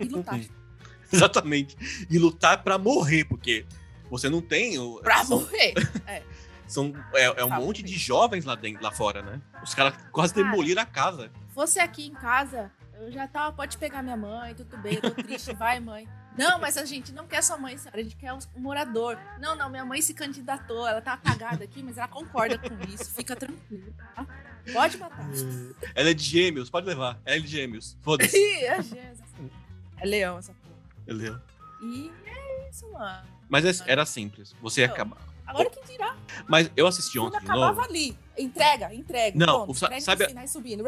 [0.00, 0.40] e lutar.
[1.12, 1.76] Exatamente.
[2.10, 3.64] E lutar para morrer, porque
[4.10, 4.76] você não tem.
[4.76, 4.96] O...
[4.96, 5.74] Pra morrer.
[6.04, 6.24] É.
[6.68, 9.40] São, é, é um monte de jovens lá, dentro, lá fora, né?
[9.62, 11.32] Os caras quase Cara, demoliram a casa.
[11.54, 15.10] Fosse aqui em casa, eu já tava, pode pegar minha mãe, tudo bem, eu tô
[15.22, 16.06] triste, vai, mãe.
[16.36, 19.18] Não, mas a gente não quer sua mãe, senhora, a gente quer um morador.
[19.40, 23.12] Não, não, minha mãe se candidatou, ela tá apagada aqui, mas ela concorda com isso,
[23.12, 24.26] fica tranquilo, tá?
[24.72, 25.26] Pode matar.
[25.94, 27.18] Ela é de gêmeos, pode levar.
[27.24, 28.36] Ela é de gêmeos, foda-se.
[28.62, 29.18] é gêmeos.
[29.96, 30.76] É leão essa porra.
[31.06, 31.40] É leão.
[31.80, 33.26] E é isso, mano.
[33.48, 34.54] Mas é, era simples.
[34.60, 36.14] Você ia acabar Agora quem dirá?
[36.46, 37.80] Mas eu assisti ontem de novo.
[37.80, 38.16] ali.
[38.36, 39.36] Entrega, entrega.
[39.38, 40.26] Não, o, sabe...
[40.26, 40.84] finais subindo.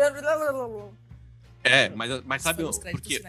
[1.65, 2.63] É, mas, mas sabe...
[2.93, 3.23] Porque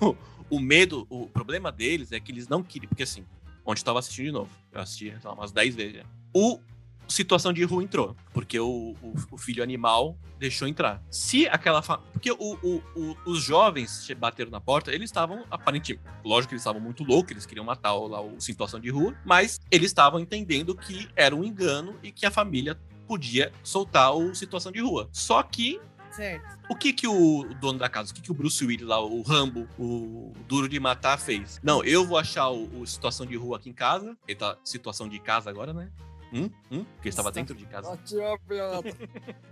[0.00, 0.16] o,
[0.56, 2.88] o medo, o problema deles é que eles não queriam.
[2.88, 3.24] Porque assim,
[3.64, 4.50] onde eu tava assistindo de novo.
[4.70, 6.04] Eu assisti sei lá, umas 10 vezes já.
[6.32, 6.60] O
[7.08, 11.02] situação de rua entrou, porque o, o, o filho animal deixou entrar.
[11.10, 11.82] Se aquela.
[11.82, 11.98] Fa...
[11.98, 12.82] Porque o,
[13.24, 16.04] os jovens bateram na porta, eles estavam aparentemente.
[16.24, 19.14] Lógico que eles estavam muito loucos, eles queriam matar o, lá, o situação de rua,
[19.24, 24.34] mas eles estavam entendendo que era um engano e que a família podia soltar o
[24.34, 25.08] situação de rua.
[25.12, 26.56] Só que Certo.
[26.70, 29.20] O que que o dono da casa, o que que o Bruce Willis lá, o
[29.22, 31.60] Rambo, o Duro de Matar fez?
[31.60, 34.16] Não, eu vou achar o, o situação de rua aqui em casa.
[34.28, 35.90] Ele tá situação de casa agora, né?
[36.34, 36.50] Hum?
[36.70, 36.84] Hum?
[36.96, 37.96] Porque estava dentro de casa.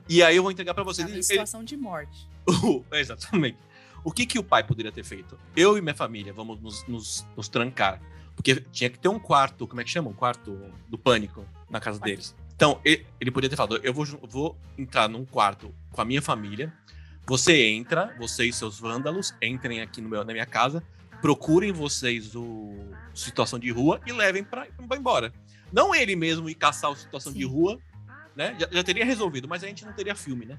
[0.09, 1.09] e aí eu vou entregar para vocês.
[1.09, 1.69] Em situação ele...
[1.69, 2.29] de morte.
[2.93, 3.57] exatamente.
[4.03, 5.39] O que que o pai poderia ter feito?
[5.55, 8.03] Eu e minha família vamos nos, nos, nos, trancar.
[8.35, 10.11] Porque tinha que ter um quarto, como é que chama?
[10.11, 12.35] Um quarto do pânico na casa deles.
[12.57, 16.21] Então, ele, ele poderia ter falado: eu vou, vou entrar num quarto com a minha
[16.21, 16.73] família.
[17.27, 20.83] Você entra, você e seus vândalos, entrem aqui no meu, na minha casa,
[21.21, 22.77] procurem vocês o
[23.15, 24.67] situação de rua e levem para
[24.97, 25.33] embora.
[25.73, 27.39] Não ele mesmo ir caçar a situação Sim.
[27.39, 27.81] de rua,
[28.37, 28.57] né?
[28.59, 30.59] Já, já, teria resolvido, mas a gente não teria filme, né?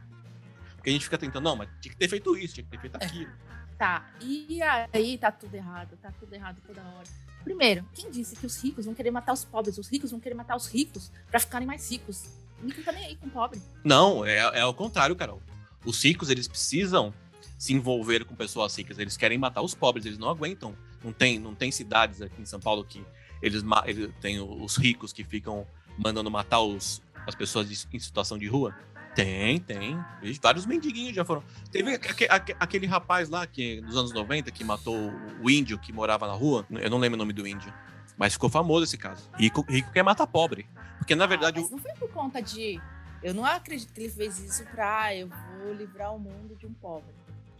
[0.76, 2.80] Porque a gente fica tentando, não, mas tinha que ter feito isso, tinha que ter
[2.80, 3.06] feito é.
[3.06, 3.32] aquilo.
[3.78, 4.60] Tá, e
[4.94, 7.08] aí tá tudo errado, tá tudo errado toda hora.
[7.44, 9.78] Primeiro, quem disse que os ricos vão querer matar os pobres?
[9.78, 12.26] Os ricos vão querer matar os ricos para ficarem mais ricos.
[12.62, 13.62] Ninguém tá nem aí com o pobre.
[13.84, 15.42] Não, é, é ao contrário, Carol.
[15.86, 17.14] Os ricos, eles precisam
[17.58, 18.98] se envolver com pessoas ricas.
[18.98, 20.76] Eles querem matar os pobres, eles não aguentam.
[21.04, 23.04] Não tem, não tem cidades aqui em São Paulo que
[23.44, 28.48] eles, eles têm os ricos que ficam mandando matar os, as pessoas em situação de
[28.48, 28.74] rua?
[29.14, 30.00] Tem, tem.
[30.42, 31.44] Vários mendiguinhos já foram.
[31.72, 32.30] Teve aquele,
[32.60, 34.96] aquele rapaz lá que nos anos 90 que matou
[35.42, 36.66] o índio que morava na rua.
[36.72, 37.72] Eu não lembro o nome do índio.
[38.18, 39.30] Mas ficou famoso esse caso.
[39.38, 40.66] Rico, rico quer matar pobre.
[40.98, 41.60] Porque na ah, verdade.
[41.60, 42.82] Mas não foi por conta de.
[43.22, 45.04] Eu não acredito que ele fez isso pra.
[45.04, 47.14] Ah, eu vou livrar o mundo de um pobre.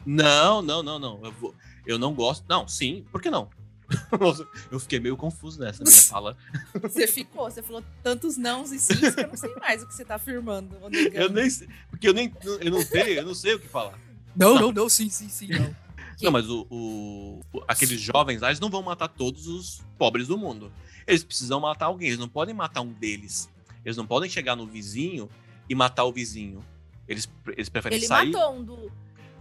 [0.06, 1.20] Não, não, não, não.
[1.24, 2.46] Eu, vou, eu não gosto.
[2.48, 3.50] Não, sim, por que não?
[4.72, 6.38] eu fiquei meio confuso nessa minha fala.
[6.82, 9.94] Você ficou, você falou tantos nãos e sim, que eu não sei mais o que
[9.94, 10.76] você tá afirmando.
[11.12, 13.98] Eu nem sei, porque eu nem eu não sei, eu não sei o que falar.
[14.36, 15.76] Não, não, não, sim, sim, sim, não.
[16.22, 20.38] Não, mas o, o, aqueles jovens lá, eles não vão matar todos os pobres do
[20.38, 20.72] mundo.
[21.06, 23.50] Eles precisam matar alguém, eles não podem matar um deles.
[23.84, 25.30] Eles não podem chegar no vizinho
[25.70, 26.64] e matar o vizinho.
[27.08, 28.28] Eles, eles preferem Ele sair.
[28.28, 28.92] Ele matou um do,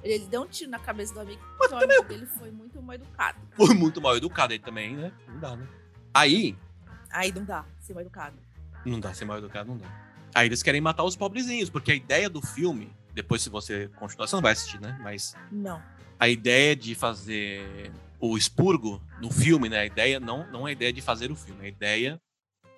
[0.02, 2.94] ele deu um tiro na cabeça do amigo, Mas o amigo dele foi muito mal
[2.94, 3.38] educado.
[3.52, 5.12] Foi muito mal educado aí também, né?
[5.28, 5.66] Não dá, né?
[6.12, 6.56] Aí.
[7.10, 8.36] Aí não dá, ser mal educado.
[8.84, 9.86] Não dá, ser mal educado não dá.
[10.34, 14.26] Aí eles querem matar os pobrezinhos, porque a ideia do filme, depois se você continuar,
[14.26, 14.98] você não vai assistir, né?
[15.02, 15.34] Mas.
[15.50, 15.80] Não.
[16.18, 19.80] A ideia de fazer o expurgo no filme, né?
[19.80, 22.20] A ideia não, não é a ideia de fazer o filme, é a ideia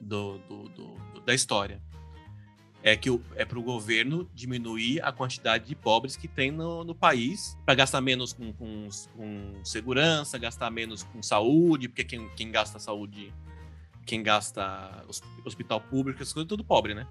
[0.01, 1.81] do, do, do da história
[2.85, 6.95] é que é para o governo diminuir a quantidade de pobres que tem no, no
[6.95, 12.51] país, para gastar menos com, com, com, segurança, gastar menos com saúde, porque quem, quem
[12.51, 13.33] gasta saúde,
[14.05, 15.03] quem gasta
[15.47, 17.07] hospital público, essas coisas, é tudo pobre, né?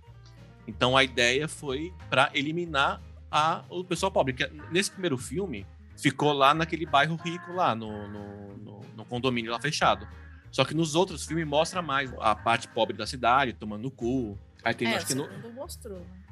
[0.67, 4.33] Então a ideia foi para eliminar a, o pessoal pobre.
[4.33, 5.65] Que nesse primeiro filme
[5.97, 10.07] ficou lá naquele bairro rico lá, no, no, no, no condomínio lá fechado.
[10.51, 14.73] Só que nos outros filmes mostra mais a parte pobre da cidade, tomando cu, Aí
[14.73, 15.27] tem, é, acho que no...
[15.53, 16.23] mostrou, né?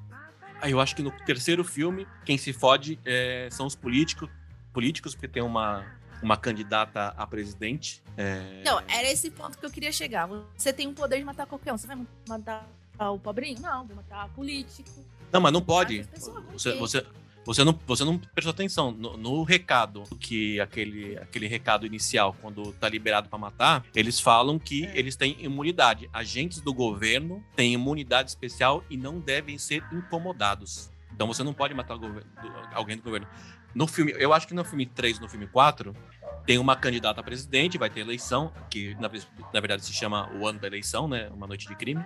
[0.62, 4.30] Aí eu acho que no terceiro filme, quem se fode é, são os políticos,
[4.72, 5.84] políticos, porque tem uma,
[6.22, 8.02] uma candidata a presidente.
[8.16, 8.62] É...
[8.64, 10.30] Não, era esse ponto que eu queria chegar.
[10.56, 11.78] Você tem o poder de matar qualquer um.
[11.78, 11.98] Você vai
[12.30, 12.68] matar
[13.00, 13.60] o pobrinho?
[13.60, 14.90] Não, vou matar político.
[15.32, 16.08] Não, mas não pode.
[16.52, 17.06] Você, você,
[17.46, 22.72] você não, você não prestou atenção no, no, recado, que aquele, aquele recado inicial, quando
[22.74, 24.98] tá liberado para matar, eles falam que é.
[24.98, 26.10] eles têm imunidade.
[26.14, 30.92] Agentes do governo têm imunidade especial e não devem ser incomodados.
[31.14, 31.98] Então você não pode matar
[32.74, 33.28] alguém do governo.
[33.74, 35.96] No filme, eu acho que no filme 3, no filme 4,
[36.46, 39.10] tem uma candidata a presidente, vai ter eleição, que na,
[39.54, 41.30] na verdade se chama o ano da eleição, né?
[41.34, 42.04] Uma noite de crime.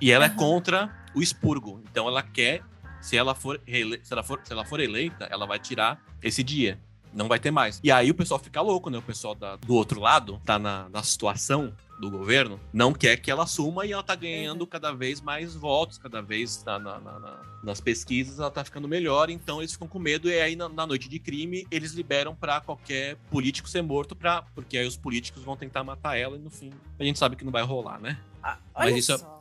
[0.00, 0.32] E ela uhum.
[0.32, 1.82] é contra o expurgo.
[1.90, 2.62] Então ela quer
[3.00, 6.78] se ela for, se ela for, se ela for eleita, ela vai tirar esse dia.
[7.12, 7.80] Não vai ter mais.
[7.82, 8.98] E aí o pessoal fica louco, né?
[8.98, 13.30] O pessoal da, do outro lado, tá na, na situação do governo, não quer que
[13.30, 17.42] ela assuma e ela tá ganhando cada vez mais votos, cada vez na, na, na,
[17.62, 21.08] nas pesquisas ela tá ficando melhor, então eles ficam com medo e aí na, noite
[21.08, 25.56] de crime eles liberam para qualquer político ser morto, pra, porque aí os políticos vão
[25.56, 28.16] tentar matar ela e no fim a gente sabe que não vai rolar, né?
[28.42, 29.37] Ah, Mas isso é só.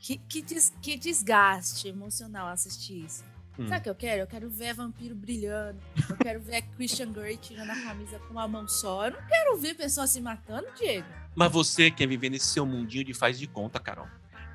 [0.00, 0.02] É...
[0.02, 3.24] Que, que, des, que desgaste emocional assistir isso.
[3.58, 3.68] Hum.
[3.68, 4.22] Sabe o que eu quero?
[4.22, 5.78] Eu quero ver vampiro brilhando.
[6.08, 9.06] Eu quero ver a Christian Grey tirando a camisa com uma mão só.
[9.06, 11.06] Eu não quero ver pessoas se matando, Diego.
[11.34, 14.06] Mas você quer viver nesse seu mundinho de faz de conta, Carol.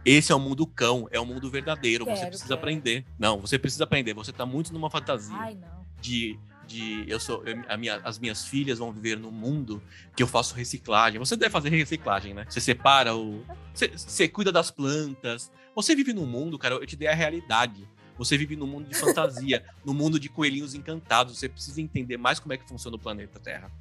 [0.03, 2.05] Esse é o mundo cão, é o mundo verdadeiro.
[2.05, 2.59] Quero, você precisa quero.
[2.59, 3.05] aprender.
[3.17, 4.13] Não, você precisa aprender.
[4.13, 5.57] Você tá muito numa fantasia Ai,
[5.99, 9.81] de de eu sou eu, minha, as minhas filhas vão viver num mundo
[10.15, 11.19] que eu faço reciclagem.
[11.19, 12.45] Você deve fazer reciclagem, né?
[12.49, 15.51] Você separa o você, você cuida das plantas.
[15.75, 17.87] Você vive num mundo, cara, eu te dei a realidade.
[18.17, 21.37] Você vive num mundo de fantasia, num mundo de coelhinhos encantados.
[21.37, 23.71] Você precisa entender mais como é que funciona o planeta Terra.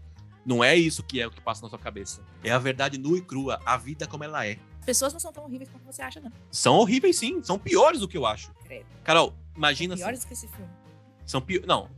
[0.44, 2.23] Não é isso que é o que passa na sua cabeça.
[2.42, 4.59] É a verdade nua e crua, a vida como ela é.
[4.85, 6.31] Pessoas não são tão horríveis quanto você acha, não.
[6.51, 7.42] São horríveis, sim.
[7.42, 8.53] São piores do que eu acho.
[8.64, 8.85] Credo.
[9.03, 9.97] Carol, imagina.
[9.97, 10.70] Piores que esse filme.
[11.25, 11.66] São piores.
[11.66, 11.88] Não.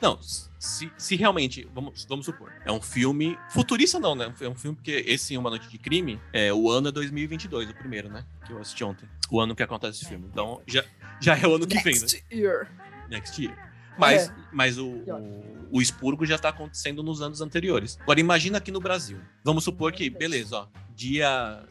[0.00, 4.32] Não, se, se realmente, vamos, vamos supor, é um filme futurista não, né?
[4.40, 7.74] É um filme porque esse Uma Noite de Crime, é, o ano é 2022, o
[7.74, 8.24] primeiro, né?
[8.46, 9.08] Que eu assisti ontem.
[9.30, 10.28] O ano que acontece esse filme.
[10.30, 10.84] Então, já,
[11.20, 12.00] já é o ano que vem, né?
[12.00, 12.70] Next year.
[13.08, 13.72] Next year.
[13.98, 14.34] Mas, É.
[14.52, 17.96] mas o, o, o expurgo já tá acontecendo nos anos anteriores.
[18.02, 19.18] Agora, imagina aqui no Brasil.
[19.42, 21.64] Vamos supor que, beleza, ó, dia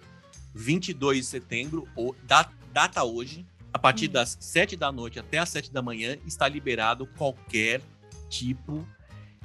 [0.54, 4.14] 22 de setembro, ou, da- data hoje, a partir Hum.
[4.14, 7.82] das 7 da noite até as 7 da manhã, está liberado qualquer
[8.40, 8.88] tipo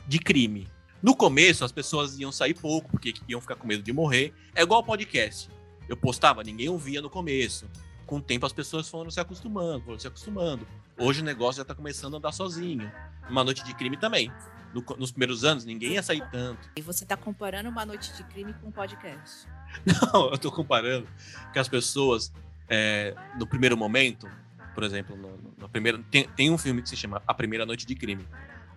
[0.07, 0.67] de crime.
[1.03, 4.35] No começo, as pessoas iam sair pouco, porque iam ficar com medo de morrer.
[4.55, 5.49] É igual podcast.
[5.89, 7.67] Eu postava, ninguém ouvia no começo.
[8.07, 10.67] Com o tempo, as pessoas foram se acostumando, foram se acostumando.
[10.99, 12.91] Hoje o negócio já tá começando a andar sozinho.
[13.29, 14.31] Uma noite de crime também.
[14.75, 16.69] No nos primeiros anos, ninguém ia sair tanto.
[16.77, 19.47] E você tá comparando uma noite de crime com um podcast.
[20.13, 21.09] Não, eu tô comparando
[21.53, 22.33] que as pessoas,
[22.69, 24.29] é, no primeiro momento,
[24.75, 27.65] por exemplo, no, no- na primeira, tem, tem um filme que se chama A Primeira
[27.67, 28.27] Noite de Crime.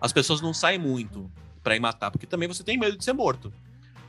[0.04, 1.30] As pessoas não saem muito
[1.62, 3.50] pra ir matar, porque também você tem medo de ser morto.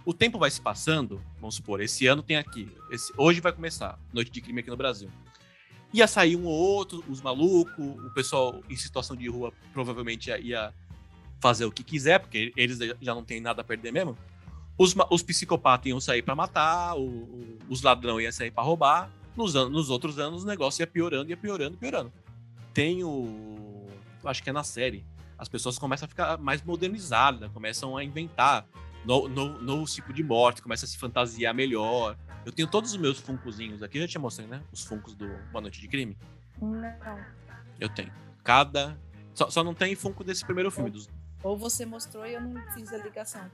[0.04, 3.98] O tempo vai se passando, vamos supor, esse ano tem aqui, esse- hoje vai começar
[4.12, 5.10] Noite de Crime aqui no Brasil.
[5.94, 10.38] Ia sair um ou outro, os malucos, o pessoal em situação de rua provavelmente ia,
[10.38, 10.74] ia
[11.40, 14.18] fazer o que quiser, porque eles já não têm nada a perder mesmo.
[14.78, 19.10] Os, os psicopatas iam sair pra matar, o- o- os ladrões iam sair pra roubar.
[19.34, 22.12] Nos, an- nos outros anos o negócio ia piorando, ia piorando, piorando.
[22.74, 23.88] Tem o.
[24.26, 25.06] Acho que é na série.
[25.38, 28.66] As pessoas começam a ficar mais modernizadas, começam a inventar
[29.04, 32.18] no, no, novo tipo de morte, começam a se fantasiar melhor.
[32.46, 34.62] Eu tenho todos os meus funkozinhos aqui, eu já te mostrei, né?
[34.72, 36.18] Os funkos do Uma Noite de Crime.
[36.62, 37.20] Não.
[37.80, 38.12] Eu tenho.
[38.44, 38.98] Cada.
[39.34, 40.90] Só, só não tem funko desse primeiro filme.
[40.90, 41.10] Dos...
[41.44, 43.50] Ou você mostrou e eu não fiz a ligação.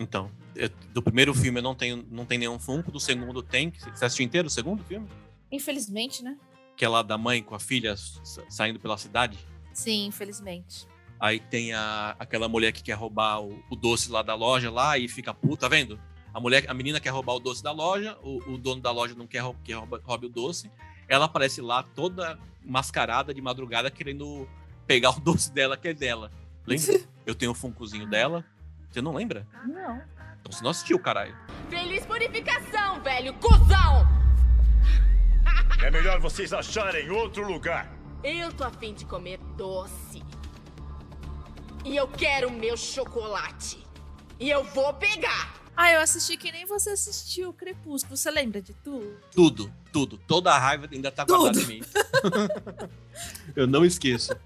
[0.00, 3.72] Então, eu- do primeiro filme eu não tenho não tem nenhum funko, do segundo tem.
[3.72, 5.06] Você assistiu inteiro o segundo filme?
[5.52, 6.36] Infelizmente, né?
[6.76, 9.38] que é lá da mãe com a filha sa- saindo pela cidade.
[9.76, 10.88] Sim, infelizmente.
[11.20, 14.96] Aí tem a, aquela mulher que quer roubar o, o doce lá da loja lá
[14.96, 16.00] e fica puta, tá vendo?
[16.32, 19.14] A mulher, a menina quer roubar o doce da loja, o, o dono da loja
[19.14, 20.70] não quer que rouba, roube o doce.
[21.06, 24.48] Ela aparece lá toda mascarada de madrugada querendo
[24.86, 26.32] pegar o doce dela que é dela.
[26.66, 27.00] Lembra?
[27.26, 28.42] Eu tenho o funkozinho dela.
[28.90, 29.46] Você não lembra?
[29.66, 29.96] Não.
[30.40, 31.36] Então você não assistiu, caralho.
[31.68, 34.08] Feliz purificação, velho cuzão!
[35.82, 37.95] É melhor vocês acharem outro lugar.
[38.28, 40.20] Eu tô afim de comer doce.
[41.84, 43.86] E eu quero meu chocolate.
[44.40, 45.54] E eu vou pegar.
[45.76, 48.16] Ah, eu assisti que nem você assistiu Crepúsculo.
[48.16, 49.16] Você lembra de tudo?
[49.30, 50.18] Tudo, tudo.
[50.18, 51.82] Toda a raiva ainda tá guardada em mim.
[53.54, 54.36] eu não esqueço.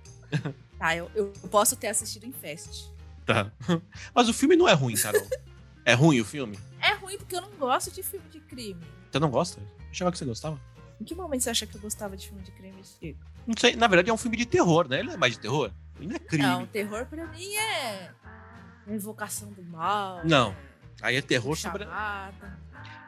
[0.79, 2.91] Tá, eu, eu posso ter assistido em Fest.
[3.25, 3.51] Tá.
[4.15, 5.27] Mas o filme não é ruim, Carol.
[5.87, 6.59] É ruim o filme?
[6.83, 8.85] É ruim porque eu não gosto de filme de crime.
[9.11, 9.59] Você não gosta?
[9.59, 10.61] Eu achava que você gostava.
[11.01, 13.31] Em que momento você acha que eu gostava de filme de crime, Chico?
[13.51, 15.01] Não sei, na verdade é um filme de terror, né?
[15.01, 15.73] Ele não é mais de terror.
[15.99, 16.45] Ele é crime.
[16.45, 18.13] Não, terror pra mim é.
[18.87, 20.21] Invocação do mal.
[20.25, 20.53] Não.
[21.03, 21.83] é Aí é terror sobre...
[21.83, 22.59] chamada.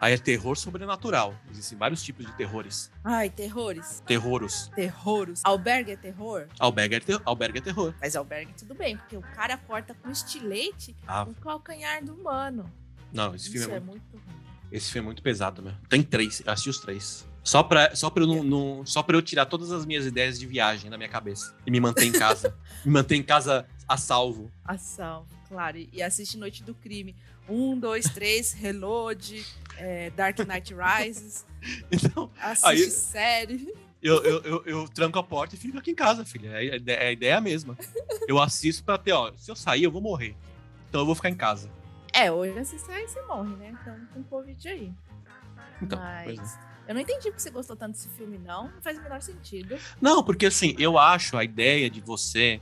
[0.01, 1.33] Aí é terror sobrenatural.
[1.49, 2.91] Existem vários tipos de terrores.
[3.05, 4.03] Ai, terrores.
[4.05, 4.67] Terroros.
[4.75, 5.41] Terroros.
[5.45, 6.49] Albergue é terror?
[6.59, 7.23] Albergue é, ter...
[7.25, 7.95] Albergue é terror.
[8.01, 12.69] Mas albergue tudo bem, porque o cara corta com estilete Ah, o calcanhar do humano.
[13.13, 14.03] não, esse filme, Isso é é muito...
[14.11, 15.75] muito esse filme é muito pesado, meu.
[15.89, 17.29] Tem três, eu assisti os três.
[17.45, 20.39] Só pra, só, pra eu não, não- só pra eu tirar todas as minhas ideias
[20.39, 21.55] de viagem da minha cabeça.
[21.67, 22.57] E me manter em casa.
[22.85, 24.51] me manter em casa a salvo.
[24.65, 25.79] A salvo, claro.
[25.93, 27.17] E assiste Noite do Crime.
[27.49, 29.45] Um, dois, três, Reload,
[29.77, 31.45] é, Dark Knight Rises.
[31.93, 33.75] Então, Assiste Aí- série.
[34.03, 36.61] Eu, eu, eu, eu tranco a porta e fico aqui em casa, filha.
[36.61, 37.79] Ideia, a ideia é a mesma.
[38.27, 40.35] Eu assisto pra ter, ó, se eu sair, eu vou morrer.
[40.89, 41.71] Então eu vou ficar em casa.
[42.13, 43.73] É, hoje você sai e você morre, né?
[43.81, 44.93] Então com Covid aí.
[45.81, 46.72] Então, Mas é.
[46.87, 48.71] Eu não entendi porque você gostou tanto desse filme, não.
[48.71, 49.77] Não faz o menor sentido.
[50.01, 52.61] Não, porque assim, eu acho a ideia de você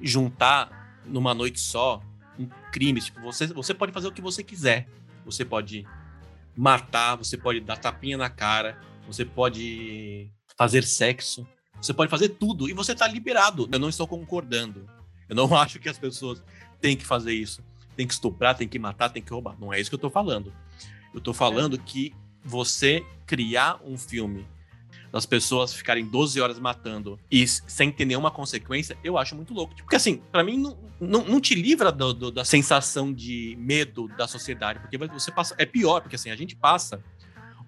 [0.00, 2.00] juntar numa noite só
[2.38, 3.00] um crime.
[3.00, 4.88] Tipo, você, você pode fazer o que você quiser.
[5.24, 5.86] Você pode
[6.56, 11.46] matar, você pode dar tapinha na cara, você pode fazer sexo,
[11.80, 13.68] você pode fazer tudo e você tá liberado.
[13.70, 14.88] Eu não estou concordando.
[15.28, 16.42] Eu não acho que as pessoas
[16.80, 17.62] têm que fazer isso.
[17.94, 19.58] Tem que estuprar, tem que matar, tem que roubar.
[19.58, 20.52] Não é isso que eu tô falando.
[21.14, 22.14] Eu tô falando que
[22.46, 24.46] você criar um filme
[25.12, 29.74] das pessoas ficarem 12 horas matando e sem ter nenhuma consequência, eu acho muito louco.
[29.74, 34.08] Porque assim, para mim não, não, não, te livra do, do, da sensação de medo
[34.08, 35.54] da sociedade, porque você passa.
[35.58, 37.02] É pior, porque assim, a gente passa.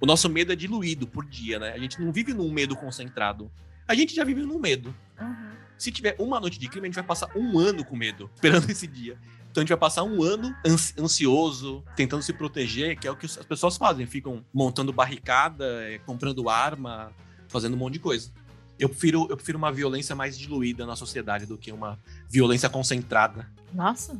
[0.00, 1.72] O nosso medo é diluído por dia, né?
[1.72, 3.50] A gente não vive num medo concentrado.
[3.86, 4.94] A gente já vive num medo.
[5.20, 5.50] Uhum.
[5.76, 8.68] Se tiver uma noite de crime, a gente vai passar um ano com medo, esperando
[8.70, 9.18] esse dia.
[9.58, 10.54] Então a gente vai passar um ano
[10.96, 14.06] ansioso, tentando se proteger, que é o que as pessoas fazem.
[14.06, 17.12] Ficam montando barricada, é, comprando arma,
[17.48, 18.30] fazendo um monte de coisa.
[18.78, 23.50] Eu prefiro, eu prefiro uma violência mais diluída na sociedade do que uma violência concentrada.
[23.72, 24.16] Nossa.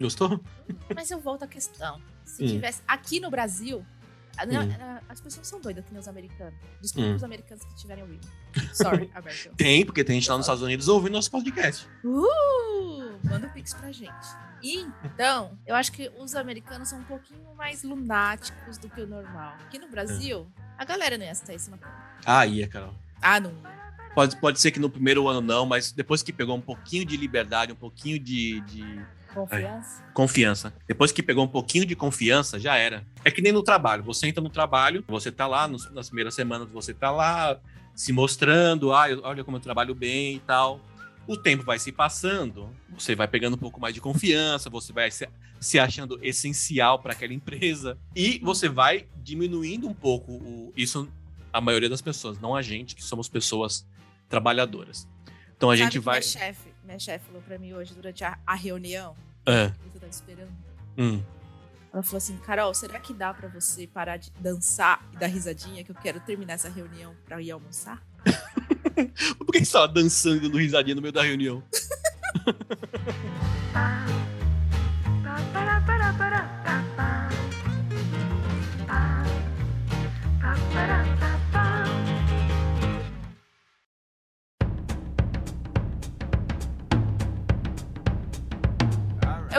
[0.00, 0.40] Gostou?
[0.92, 2.00] Mas eu volto à questão.
[2.24, 2.48] Se hum.
[2.48, 2.82] tivesse.
[2.88, 5.00] Aqui no Brasil, hum.
[5.08, 6.58] as pessoas são doidas aqui nos americanos.
[6.80, 7.14] Desculpa hum.
[7.14, 8.26] os americanos que estiverem ouvindo.
[8.72, 9.54] Sorry, Alberto.
[9.56, 11.86] Tem, porque tem gente lá nos Estados Unidos ouvindo nosso podcast.
[12.04, 13.03] Uh!
[13.24, 14.26] Manda um pix pra gente.
[15.04, 19.54] Então, eu acho que os americanos são um pouquinho mais lunáticos do que o normal.
[19.66, 20.46] Aqui no Brasil,
[20.78, 21.70] a galera não ia estar isso
[22.24, 22.94] Ah, ia, Carol.
[23.20, 23.74] Ah, não ia.
[24.14, 27.16] Pode, pode ser que no primeiro ano não, mas depois que pegou um pouquinho de
[27.16, 28.60] liberdade, um pouquinho de.
[28.60, 29.00] de...
[29.34, 30.02] Confiança?
[30.06, 30.74] Ai, confiança.
[30.86, 33.04] Depois que pegou um pouquinho de confiança, já era.
[33.24, 34.04] É que nem no trabalho.
[34.04, 37.58] Você entra no trabalho, você tá lá, nos, nas primeiras semanas você tá lá
[37.92, 40.80] se mostrando, ah, olha como eu trabalho bem e tal
[41.26, 45.10] o tempo vai se passando, você vai pegando um pouco mais de confiança, você vai
[45.10, 45.28] se,
[45.60, 51.08] se achando essencial para aquela empresa e você vai diminuindo um pouco o, isso
[51.52, 53.86] a maioria das pessoas, não a gente que somos pessoas
[54.28, 55.08] trabalhadoras.
[55.56, 56.18] Então a Sabe gente vai.
[56.18, 59.16] Minha chefe, minha chefe falou para mim hoje durante a, a reunião.
[59.46, 59.66] É.
[59.66, 60.52] Eu tava esperando.
[60.98, 61.22] Hum.
[61.92, 65.84] Ela falou assim, Carol, será que dá para você parar de dançar e dar risadinha
[65.84, 68.02] que eu quero terminar essa reunião para ir almoçar?
[69.38, 71.62] Por que você tava dançando dando risadinha no meio da reunião?
[73.74, 73.80] Eu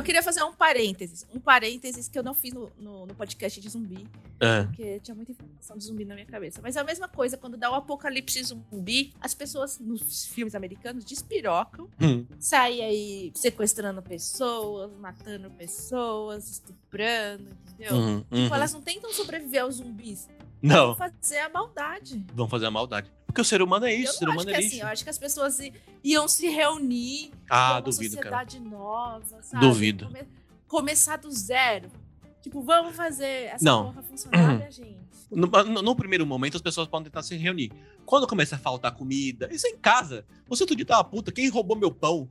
[0.06, 1.26] queria fazer um parênteses.
[1.34, 4.08] Um parênteses que eu não fiz no, no, no podcast de zumbi.
[4.40, 4.64] É.
[4.64, 6.62] Porque tinha muita informação de zumbi na minha cabeça.
[6.62, 11.04] Mas é a mesma coisa, quando dá o apocalipse zumbi, as pessoas nos filmes americanos
[11.04, 12.26] despirocam, hum.
[12.40, 17.96] saem aí sequestrando pessoas, matando pessoas, estuprando, entendeu?
[17.96, 18.56] Uhum, tipo, uhum.
[18.56, 20.30] elas não tentam sobreviver aos zumbis.
[20.62, 20.88] Não.
[20.88, 22.26] Vão fazer a maldade.
[22.34, 23.12] Vão fazer a maldade.
[23.36, 24.76] Porque o ser humano é isso, eu o ser humano acho é que, lixo.
[24.76, 25.58] Assim, eu acho que as pessoas
[26.02, 27.34] iam se reunir.
[27.50, 28.48] Ah, duvido, cara.
[28.62, 29.68] nova, sabe?
[29.68, 30.06] Duvido.
[30.06, 30.26] Come
[30.70, 31.92] começar do zero.
[32.42, 33.88] Tipo, vamos fazer essa Não.
[33.88, 34.96] porra funcionar, né, gente?
[35.30, 37.74] No, no, no, primeiro momento, as pessoas podem tentar se reunir.
[38.06, 40.26] Quando começa a faltar comida, isso é em casa.
[40.48, 42.30] Você outro dia tá uma puta, quem roubou meu pão?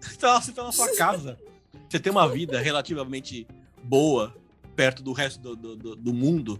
[0.00, 1.38] Você tá, você tá na sua casa.
[1.86, 3.46] Você tem uma vida relativamente
[3.82, 4.34] boa
[4.74, 6.58] perto do resto do, do, do, do mundo.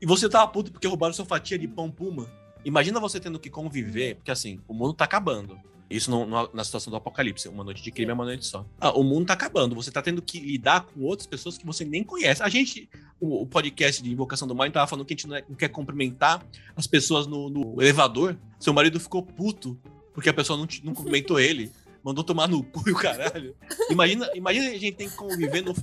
[0.00, 2.39] E você tá puto porque roubaram sua fatia de pão puma.
[2.64, 5.58] Imagina você tendo que conviver, porque assim, o mundo tá acabando.
[5.90, 7.48] Isso no, no, na situação do apocalipse.
[7.48, 8.64] Uma noite de crime é uma noite só.
[8.80, 9.74] Ah, o mundo tá acabando.
[9.74, 12.40] Você tá tendo que lidar com outras pessoas que você nem conhece.
[12.44, 12.88] A gente,
[13.20, 15.56] o, o podcast de Invocação do Mal, tava falando que a gente não, é, não
[15.56, 16.46] quer cumprimentar
[16.76, 18.38] as pessoas no, no, elevador.
[18.60, 19.76] Seu marido ficou puto
[20.14, 21.72] porque a pessoa não, não cumprimentou ele.
[22.04, 23.56] Mandou tomar no cu e o caralho.
[23.90, 25.74] Imagina, imagina a gente tem que conviver no,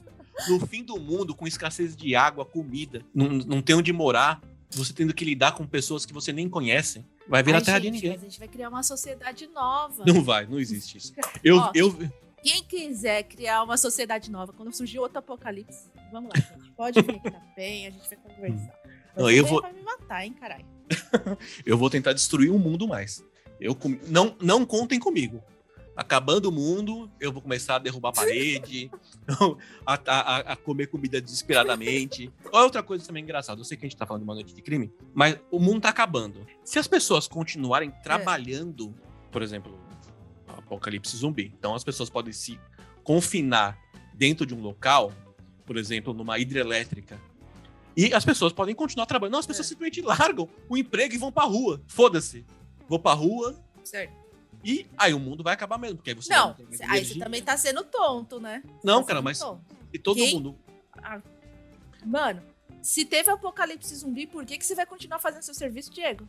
[0.47, 4.93] no fim do mundo com escassez de água, comida, não, não tem onde morar você
[4.93, 7.06] tendo que lidar com pessoas que você nem conhece.
[7.27, 8.12] Vai virar Ai, terra gente, de ninguém.
[8.12, 10.03] Mas a gente vai criar uma sociedade nova.
[10.06, 11.13] Não vai, não existe isso.
[11.43, 11.97] Eu, Ó, eu...
[12.43, 16.71] Quem quiser criar uma sociedade nova, quando surgir outro apocalipse, vamos lá, gente.
[16.71, 18.73] Pode vir que tá bem, a gente vai conversar.
[18.86, 19.62] Mas Não, eu vou...
[19.62, 20.65] vai me matar, hein, caralho.
[21.65, 23.23] eu vou tentar destruir o mundo mais.
[23.60, 23.97] Eu com...
[24.08, 25.43] não, não contem comigo
[25.97, 28.91] acabando o mundo, eu vou começar a derrubar a parede,
[29.83, 32.31] a, a, a, comer comida desesperadamente.
[32.51, 34.62] Outra coisa também engraçada, eu sei que a gente tá falando de uma noite de
[34.62, 36.45] crime, mas o mundo tá acabando.
[36.63, 39.31] Se as pessoas continuarem trabalhando, é.
[39.31, 39.75] por exemplo,
[40.47, 42.60] apocalipse zumbi, então as pessoas podem se
[43.03, 43.75] confinar
[44.13, 45.12] dentro de um local,
[45.65, 47.19] por exemplo, numa hidrelétrica,
[47.95, 49.33] e as pessoas podem continuar trabalhando.
[49.33, 49.69] Não, as pessoas é.
[49.69, 51.81] simplesmente largam o emprego e vão pra rua.
[51.88, 52.45] Foda-se.
[52.88, 53.60] Vou pra rua.
[53.83, 54.26] Certo
[54.67, 56.49] e aí o mundo vai acabar mesmo, porque aí você não.
[56.49, 58.62] Não, aí você também tá sendo tonto, né?
[58.84, 59.41] Não, tá cara, mas
[59.93, 60.34] e todo Quem?
[60.34, 60.58] mundo.
[61.01, 61.21] Ah,
[62.06, 62.41] mano,
[62.82, 66.27] se teve apocalipse zumbi, por que, que você vai continuar fazendo seu serviço, Diego?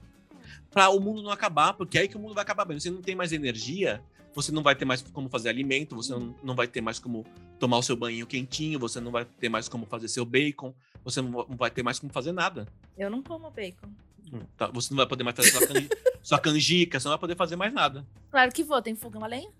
[0.70, 2.80] Pra o mundo não acabar, porque é aí que o mundo vai acabar mesmo.
[2.80, 4.00] Você não tem mais energia,
[4.32, 7.26] você não vai ter mais como fazer alimento, você não, não vai ter mais como
[7.58, 10.72] tomar o seu banho quentinho, você não vai ter mais como fazer seu bacon,
[11.02, 12.68] você não vai ter mais como fazer nada.
[12.96, 13.88] Eu não como bacon.
[14.32, 17.18] Hum, tá, você não vai poder mais fazer sua, canjica, sua canjica, você não vai
[17.18, 18.06] poder fazer mais nada.
[18.30, 19.50] Claro que vou, tem fogão a lenha?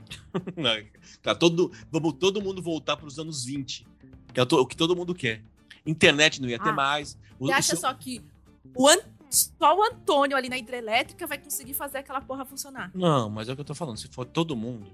[0.56, 0.84] não,
[1.22, 3.86] tá, todo, vamos todo mundo voltar para os anos 20,
[4.32, 5.42] que é o que todo mundo quer.
[5.84, 7.18] Internet não ia ter ah, mais.
[7.38, 7.78] O, você acha seu...
[7.78, 8.22] só que
[8.74, 8.98] o, an
[9.30, 12.90] Só o Antônio ali na hidrelétrica vai conseguir fazer aquela porra funcionar.
[12.94, 13.96] Não, mas é o que eu tô falando.
[13.96, 14.92] Se for todo mundo.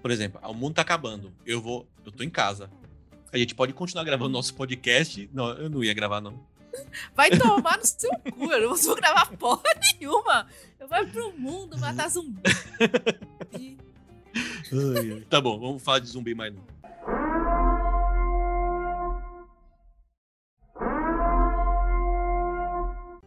[0.00, 1.32] Por exemplo, o mundo tá acabando.
[1.44, 1.86] Eu vou.
[2.04, 2.70] Eu tô em casa.
[3.32, 5.28] A gente pode continuar gravando nosso podcast.
[5.32, 6.40] Não, eu não ia gravar, não.
[7.14, 8.52] Vai tomar no seu cu.
[8.52, 9.62] Eu não vou gravar porra
[9.98, 10.46] nenhuma.
[10.78, 12.40] Eu vou pro mundo matar zumbi.
[15.28, 16.62] Tá bom, vamos falar de zumbi mais não.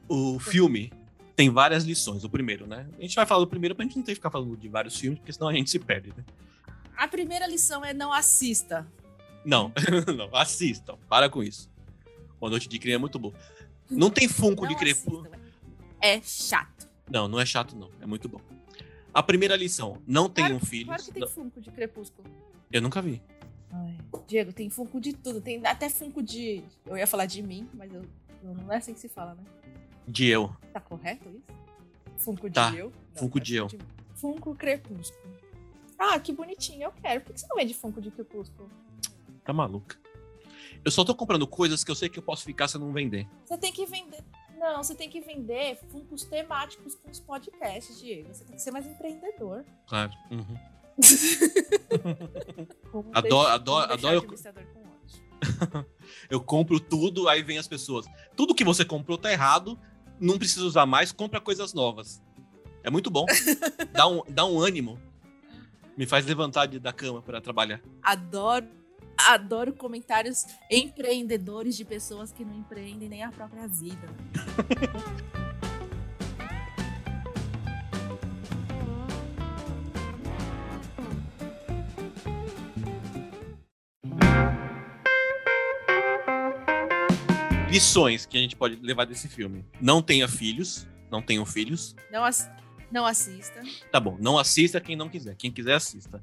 [0.08, 0.92] O filme
[1.36, 2.24] tem várias lições.
[2.24, 2.88] O primeiro, né?
[3.00, 4.98] A gente vai falar do primeiro pra gente não ter que ficar falando de vários
[4.98, 6.24] filmes, porque senão a gente se perde, né?
[6.96, 8.86] A primeira lição é não assista.
[9.44, 9.72] Não,
[10.16, 10.98] não, assistam.
[11.10, 11.71] Para com isso.
[12.42, 13.32] Uma Noite de Crime é muito bom.
[13.90, 15.20] Não tem Funko de Não Crepúsculo.
[15.22, 15.40] assista.
[16.02, 16.90] É chato.
[17.10, 17.90] Não, não é chato, não.
[18.02, 18.42] É muito bom.
[19.14, 20.86] A primeira lição: não tenham Claro- filhos.
[20.88, 22.28] Claro que tem Não, Funko de Crepúsculo.
[22.72, 23.22] Eu nunca vi.
[23.72, 25.40] Ai, Diego, tem Funko de tudo.
[25.42, 26.64] Tem até Funko de.
[26.86, 28.02] Eu ia falar de mim, mas eu...
[28.44, 29.44] não é assim que se fala, né?
[30.08, 30.54] De eu.
[30.74, 31.44] Tá correto isso?
[32.18, 32.92] Funko de Tá, eu?
[33.16, 33.68] Funko é de eu.
[33.68, 33.80] mim.
[34.16, 35.34] Funko Crepúsculo.
[35.98, 37.22] Ah, que bonitinho, eu quero.
[37.22, 38.70] Por que você não vende Funko de Crepúsculo?
[39.44, 39.98] Tá maluca.
[40.84, 42.92] Eu só tô comprando coisas que eu sei que eu posso ficar se eu não
[42.92, 43.28] vender.
[43.46, 44.24] Você tem que vender.
[44.58, 48.32] Não, você tem que vender Funkos temáticos com os podcasts, Diego.
[48.34, 49.66] Você tem que ser mais empreendedor.
[49.88, 50.12] Claro.
[50.30, 50.58] Uhum.
[53.14, 54.36] Adoro- adoro- adoro- ódio.
[56.30, 58.06] Eu compro tudo, aí vem as pessoas.
[58.36, 59.80] Tudo que você comprou tá errado,
[60.20, 62.22] não precisa usar mais, compra coisas novas.
[62.84, 63.26] É muito bom.
[63.92, 65.00] dá, um, dá um ânimo.
[65.98, 67.82] Me faz levantar de- da cama para trabalhar.
[68.02, 68.68] Adoro,
[69.30, 74.08] adoro comentários empreendedores de pessoas que não empreendem nem a própria vida.
[87.70, 89.66] Lições que a gente pode levar desse filme.
[89.80, 90.88] Não tenha filhos.
[91.10, 91.96] Não tenham filhos.
[92.12, 92.50] Não, ass-
[92.92, 93.62] não assista.
[93.92, 95.36] Tá bom, não assista quem não quiser.
[95.36, 96.22] Quem quiser, assista.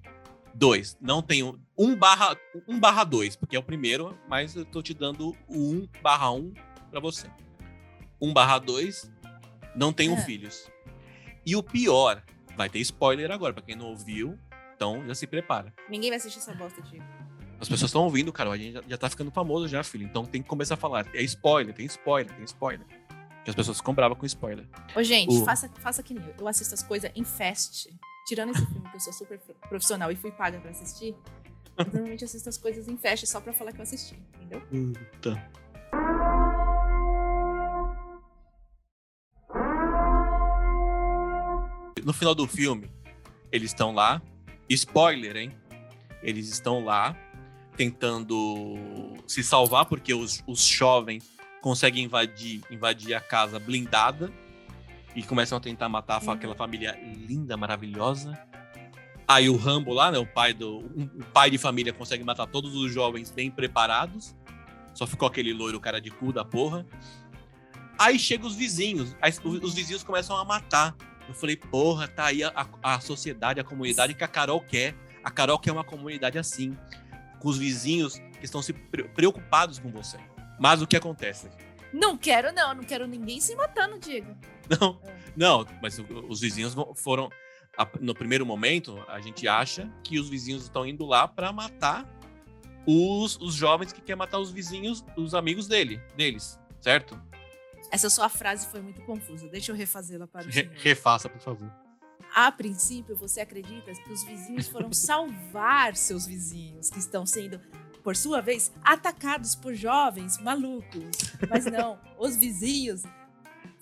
[0.55, 2.37] Dois, não tenho um barra,
[2.67, 6.31] um barra dois, porque é o primeiro, mas eu tô te dando o um barra
[6.33, 6.53] um
[6.91, 7.29] pra você.
[8.21, 9.11] Um barra dois,
[9.75, 10.21] não tenham É.
[10.23, 10.69] filhos.
[11.47, 12.23] E o pior,
[12.57, 14.37] vai ter spoiler agora, pra quem não ouviu,
[14.75, 15.73] então já se prepara.
[15.89, 17.05] Ninguém vai assistir essa bosta, Diego.
[17.61, 20.05] As pessoas estão ouvindo, Carol, a gente já, já tá ficando famoso já, filho.
[20.05, 21.07] Então tem que começar a falar.
[21.15, 22.87] É spoiler, tem spoiler, tem spoiler.
[23.45, 24.67] Que as pessoas ficam bravas com spoiler.
[24.95, 26.35] Ô, gente, O- faça, faça que nem eu.
[26.39, 27.89] Eu assisto as coisas em fest.
[28.29, 31.15] Tirando esse filme que eu sou super pro- profissional e fui paga pra assistir,
[31.79, 34.61] eu normalmente assisto as coisas em fest só pra falar que eu assisti, entendeu?
[35.23, 35.49] Tá.
[42.05, 42.91] No final do filme,
[43.53, 44.23] eles estão lá.
[44.69, 45.53] Spoiler, hein?
[46.23, 47.17] Eles estão lá
[47.77, 48.77] tentando
[49.27, 51.25] se salvar porque os, os jovens
[51.61, 54.33] conseguem invadir, invadir a casa blindada
[55.19, 58.39] e começam a tentar matar fa- aquela família linda, maravilhosa.
[59.27, 62.47] Aí o Rambo lá, né, o pai do um- o pai de família consegue matar
[62.47, 64.35] todos os jovens bem preparados.
[64.95, 66.87] Só ficou aquele loiro cara de cu da porra.
[67.99, 69.17] Aí chegam os vizinhos.
[69.21, 70.95] Aí os, os vizinhos começam a matar.
[71.29, 74.95] Eu falei, porra, tá aí a, a- a sociedade, a comunidade que a Carol quer.
[75.25, 76.77] A Carol quer uma comunidade assim.
[77.41, 80.17] Com os vizinhos que estão se pre- preocupados com você.
[80.61, 81.49] Mas o que acontece?
[81.93, 82.75] Não quero, não.
[82.75, 84.35] Não quero ninguém se matando, Diego.
[84.81, 85.01] Não,
[85.37, 85.99] não, mas
[86.29, 87.31] os vizinhos foram.
[88.01, 92.05] No primeiro momento, a gente acha que os vizinhos estão indo lá pra matar
[92.87, 97.21] os, os jovens que querem matar os vizinhos, os amigos dele, deles, certo?
[97.93, 99.49] Essa sua frase foi muito confusa.
[99.49, 100.75] Deixa eu refazê-la para o Re- senhor.
[100.77, 101.73] refaça, por favor.
[102.35, 107.61] A princípio, você acredita que os vizinhos foram salvar seus vizinhos, que estão sendo,
[108.03, 111.11] por sua vez, atacados por jovens malucos.
[111.49, 113.03] Mas não, os vizinhos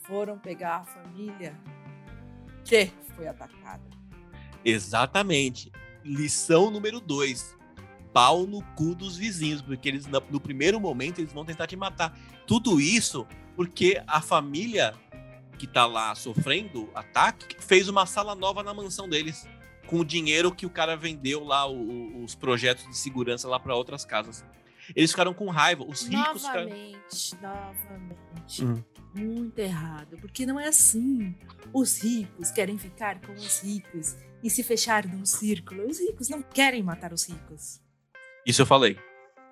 [0.07, 1.59] foram pegar a família
[2.65, 3.83] que foi atacada.
[4.65, 5.71] Exatamente.
[6.05, 7.57] Lição número dois.
[8.13, 12.19] Pau no cu dos vizinhos, porque eles, no primeiro momento, eles vão tentar te matar.
[12.47, 14.95] Tudo isso porque a família
[15.59, 19.47] que tá lá sofrendo ataque fez uma sala nova na mansão deles.
[19.87, 23.75] Com o dinheiro que o cara vendeu lá, o- os projetos de segurança lá para
[23.75, 24.45] outras casas.
[24.95, 25.85] Eles ficaram com raiva.
[25.85, 26.63] Os ricos ficaram.
[26.69, 28.65] Novamente, novamente.
[28.65, 28.83] Hum.
[29.15, 31.35] Muito errado, porque não é assim.
[31.73, 35.87] Os ricos querem ficar com os ricos e se fechar num círculo.
[35.89, 37.81] Os ricos não querem matar os ricos.
[38.47, 38.99] Isso eu falei.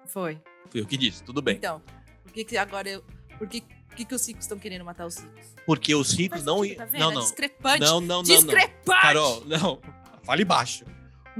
[0.07, 0.41] Foi.
[0.71, 1.57] Foi eu que disse, tudo bem.
[1.57, 1.81] Então,
[2.23, 3.03] por que, que agora eu.
[3.39, 5.47] Por que, por que, que os ricos estão querendo matar os ricos?
[5.67, 6.77] Porque os ricos não iam.
[6.77, 7.01] tá vendo?
[7.01, 7.21] não, É não.
[7.23, 7.81] discrepante.
[7.81, 8.23] Não, não, não, não.
[8.23, 9.01] discrepante!
[9.01, 9.81] Carol, não.
[10.25, 10.85] Fale baixo.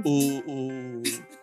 [0.03, 1.03] O, o-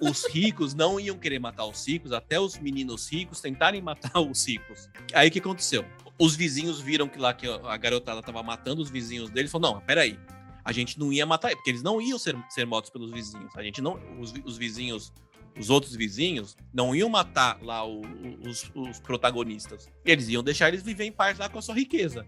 [0.00, 4.46] os ricos não iam querer matar os ricos até os meninos ricos tentarem matar os
[4.46, 4.88] ricos.
[5.12, 5.84] Aí o que aconteceu?
[6.18, 9.80] Os vizinhos viram que lá que a garotada tava matando os vizinhos deles, falou: "Não,
[9.80, 10.18] peraí.
[10.62, 13.50] A gente não ia matar, porque eles não iam ser, ser mortos pelos vizinhos.
[13.56, 15.12] A gente não os, os vizinhos
[15.58, 18.02] os outros vizinhos não iam matar lá o,
[18.46, 19.90] os, os, protagonistas.
[20.04, 22.24] Eles iam deixar eles viver em paz lá com a sua riqueza.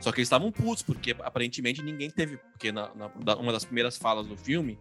[0.00, 2.38] Só que eles estavam putos, porque aparentemente ninguém teve.
[2.38, 4.78] Porque na, na, uma das primeiras falas do filme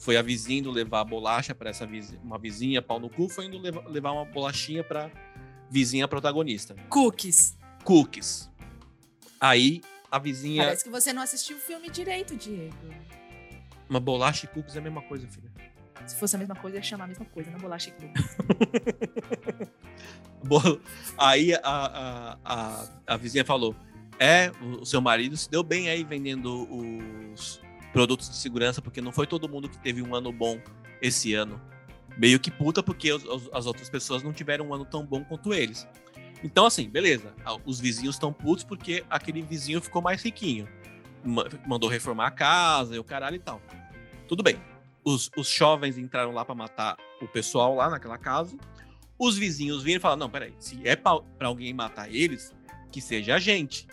[0.00, 3.28] foi a vizinha indo levar a bolacha para essa vizinha, uma vizinha, pau no cu,
[3.28, 5.10] foi indo levar, levar uma bolachinha para
[5.70, 6.74] vizinha protagonista.
[6.88, 7.58] Cookies.
[7.84, 8.50] Cookies.
[9.38, 10.64] Aí a vizinha.
[10.64, 12.74] Parece que você não assistiu o filme direito, Diego.
[13.90, 15.50] Uma bolacha e cookies é a mesma coisa, filha.
[16.06, 18.24] Se fosse a mesma coisa, ia chamar a mesma coisa, não bolacha e cookies.
[21.18, 23.76] Aí a, a, a, a vizinha falou:
[24.18, 26.66] É, o seu marido se deu bem aí vendendo
[27.30, 27.60] os
[27.92, 30.60] produtos de segurança, porque não foi todo mundo que teve um ano bom
[31.00, 31.60] esse ano.
[32.16, 35.54] Meio que puta, porque os, as outras pessoas não tiveram um ano tão bom quanto
[35.54, 35.86] eles.
[36.42, 37.34] Então, assim, beleza.
[37.64, 40.68] Os vizinhos estão putos porque aquele vizinho ficou mais riquinho.
[41.66, 43.60] Mandou reformar a casa e o caralho e tal.
[44.26, 44.56] Tudo bem.
[45.04, 48.56] Os, os jovens entraram lá para matar o pessoal lá naquela casa.
[49.18, 52.54] Os vizinhos viram e falaram: não, peraí, se é para alguém matar eles,
[52.90, 53.86] que seja a gente.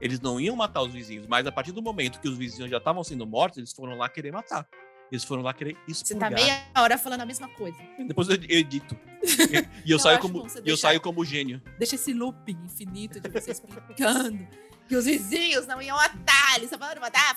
[0.00, 2.78] Eles não iam matar os vizinhos, mas a partir do momento que os vizinhos já
[2.78, 4.66] estavam sendo mortos, eles foram lá querer matar.
[5.10, 6.30] Eles foram lá querer expurgar.
[6.30, 7.76] Você tá meia hora falando a mesma coisa.
[8.06, 8.96] Depois eu edito.
[9.84, 11.60] E eu, saio como, eu saio como gênio.
[11.78, 14.46] Deixa esse looping infinito de você explicando
[14.88, 17.36] que os vizinhos não iam matar, eles estavam falando matar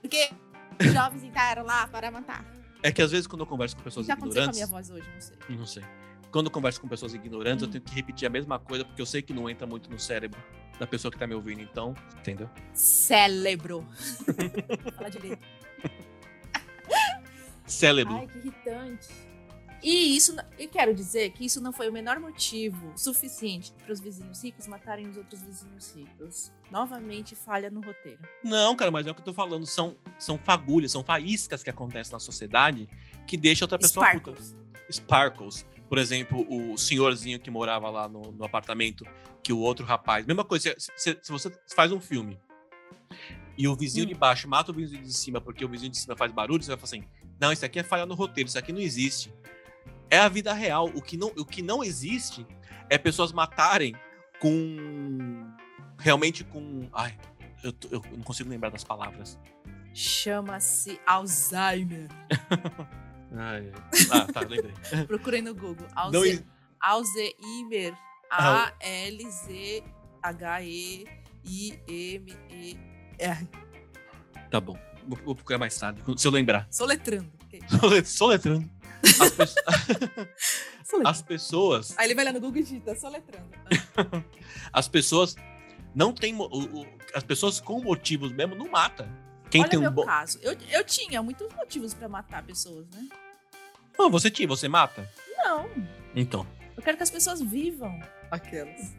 [0.00, 0.30] porque
[0.80, 2.44] os jovens entraram lá para matar.
[2.82, 4.44] É que às vezes quando eu converso com pessoas Já ignorantes...
[4.44, 5.36] com a minha voz hoje, não sei.
[5.50, 5.82] Não sei.
[6.32, 7.66] Quando eu converso com pessoas ignorantes, hum.
[7.66, 9.98] eu tenho que repetir a mesma coisa, porque eu sei que não entra muito no
[9.98, 10.42] cérebro
[10.78, 12.48] da pessoa que tá me ouvindo, então, entendeu?
[12.72, 13.86] Cérebro.
[14.96, 15.44] Fala direito.
[17.66, 18.16] Cérebro.
[18.16, 19.08] Ai, que irritante.
[19.82, 23.98] E isso, eu quero dizer que isso não foi o menor motivo suficiente para os
[24.00, 26.52] vizinhos ricos matarem os outros vizinhos ricos.
[26.70, 28.20] Novamente falha no roteiro.
[28.44, 29.66] Não, cara, mas é o que eu tô falando.
[29.66, 32.88] São, são fagulhas, são faíscas que acontecem na sociedade
[33.26, 34.52] que deixam outra pessoa Sparkles.
[34.52, 34.92] puta.
[34.92, 35.66] Sparkles.
[35.92, 39.04] Por exemplo, o senhorzinho que morava lá no, no apartamento,
[39.42, 40.24] que o outro rapaz.
[40.24, 42.40] Mesma coisa, se, se, se você faz um filme
[43.58, 44.08] e o vizinho hum.
[44.08, 46.70] de baixo mata o vizinho de cima porque o vizinho de cima faz barulho, você
[46.70, 47.04] vai falar assim:
[47.38, 49.30] não, isso aqui é falha no roteiro, isso aqui não existe
[50.12, 50.90] é a vida real.
[50.94, 52.46] O que não, o que não existe
[52.90, 53.94] é pessoas matarem
[54.38, 55.50] com.
[55.98, 56.86] Realmente com.
[56.92, 57.16] Ai,
[57.64, 59.38] eu, eu não consigo lembrar das palavras.
[59.94, 62.08] Chama-se Alzheimer.
[63.36, 63.72] ai,
[64.10, 64.74] ah, tá, lembrei.
[65.06, 65.86] Procurei no Google.
[65.94, 66.44] Alze...
[66.80, 67.94] Alzheimer.
[68.30, 69.78] A-L-Z-H-E-I-M-E-R.
[74.50, 74.78] Tá bom.
[75.06, 76.66] Vou, vou procurar mais tarde, se eu lembrar.
[76.70, 77.30] Soletrando.
[78.04, 78.70] Soletrando.
[79.02, 81.02] As, pe...
[81.04, 81.98] As pessoas.
[81.98, 83.50] Aí ele vai lá no Google e digita, soletrando.
[84.72, 85.36] As pessoas
[85.94, 86.34] não tem.
[87.14, 89.06] As pessoas com motivos mesmo não matam.
[89.52, 90.04] Quem Olha tem o um meu bom.
[90.04, 90.40] caso.
[90.42, 93.06] Eu, eu tinha muitos motivos pra matar pessoas, né?
[93.96, 95.08] Não, você tinha, você mata?
[95.36, 95.70] Não.
[96.16, 96.44] Então.
[96.76, 98.00] Eu quero que as pessoas vivam.
[98.30, 98.96] Aquelas.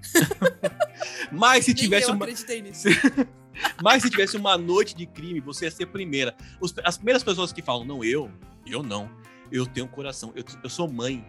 [1.34, 2.24] Mas se tivesse eu uma.
[2.24, 2.88] acreditei nisso.
[3.84, 6.36] Mas se tivesse uma noite de crime, você ia ser a primeira.
[6.62, 8.32] Os, as primeiras pessoas que falam, não, eu,
[8.66, 9.10] eu não
[9.54, 10.34] eu tenho um coração.
[10.36, 11.24] Eu, eu sou mãe.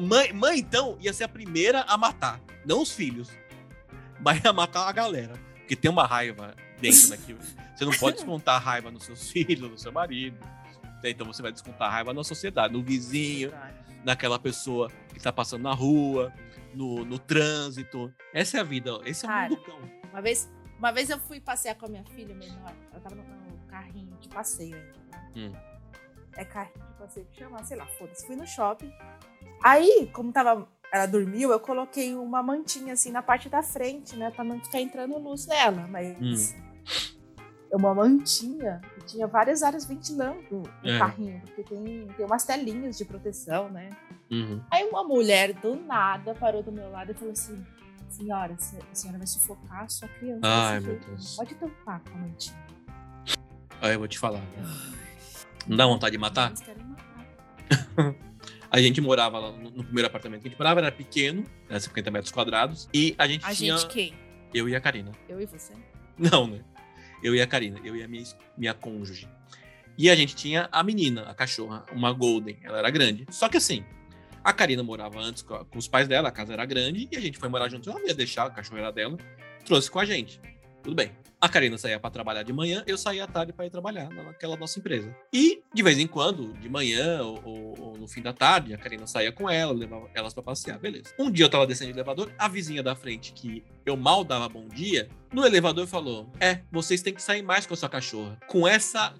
[0.00, 2.40] Mãe, mãe, então, ia ser a primeira a matar.
[2.64, 3.30] Não os filhos.
[4.20, 5.34] Mas a matar a galera.
[5.56, 7.36] Porque tem uma raiva dentro daqui.
[7.74, 10.38] Você não pode descontar a raiva nos seus filhos, no seu marido.
[11.04, 13.52] Então você vai descontar a raiva na sociedade, no vizinho,
[14.04, 16.32] naquela pessoa que tá passando na rua,
[16.74, 18.12] no, no trânsito.
[18.34, 19.78] Essa é a vida, esse é o mundo cão.
[20.10, 23.22] Uma vez, uma vez eu fui passear com a minha filha menor, ela tava no,
[23.22, 24.98] no carrinho de passeio ainda.
[25.12, 25.32] Né?
[25.36, 25.52] Hum.
[26.36, 28.26] É carrinho passeio que chama, sei lá, foda-se.
[28.26, 28.92] Fui no shopping.
[29.62, 34.30] Aí, como tava, ela dormiu, eu coloquei uma mantinha assim na parte da frente, né?
[34.30, 35.86] Pra não ficar entrando luz nela.
[35.88, 36.82] Mas hum.
[37.72, 40.98] é uma mantinha tinha várias áreas ventilando no é.
[40.98, 43.88] carrinho, porque tem, tem umas telinhas de proteção, né?
[44.30, 44.60] Uhum.
[44.70, 47.64] Aí uma mulher do nada parou do meu lado e falou assim:
[48.08, 50.40] Senhora, a senhora vai sufocar a sua criança.
[50.42, 51.36] Ai, meu Deus.
[51.36, 52.66] Pode tampar com a mantinha.
[53.80, 54.42] Aí eu vou te falar.
[55.66, 56.52] Não dá vontade de matar?
[58.70, 61.78] a gente morava lá no, no, primeiro apartamento que a gente morava, era pequeno, né,
[61.78, 62.88] 50 metros quadrados.
[62.92, 63.76] E a gente a tinha.
[63.76, 64.14] gente quem?
[64.52, 65.12] Eu e a Karina.
[65.28, 65.72] Eu e você?
[66.18, 66.60] Não, né?
[67.22, 68.24] Eu e a Karina, eu e a minha,
[68.56, 69.28] minha cônjuge.
[69.98, 72.58] E a gente tinha a menina, a cachorra, uma Golden.
[72.62, 73.26] Ela era grande.
[73.30, 73.84] Só que assim,
[74.44, 77.20] a Karina morava antes com, com os pais dela, a casa era grande, e a
[77.20, 77.90] gente foi morar junto.
[77.90, 79.16] Ela ia deixar, a cachorra era dela,
[79.64, 80.40] trouxe com a gente.
[80.86, 81.10] Tudo bem.
[81.40, 84.56] A Karina saía para trabalhar de manhã, eu saía à tarde para ir trabalhar naquela
[84.56, 85.12] nossa empresa.
[85.32, 89.04] E, de vez em quando, de manhã ou, ou, no fim da tarde, a Karina
[89.04, 91.12] saía com ela, levava elas para passear, beleza.
[91.18, 94.48] Um dia eu tava descendo de elevador, a vizinha da frente, que eu mal dava
[94.48, 98.38] bom dia, no elevador falou: É, vocês têm que sair mais com a sua cachorra.
[98.46, 99.12] Com essa,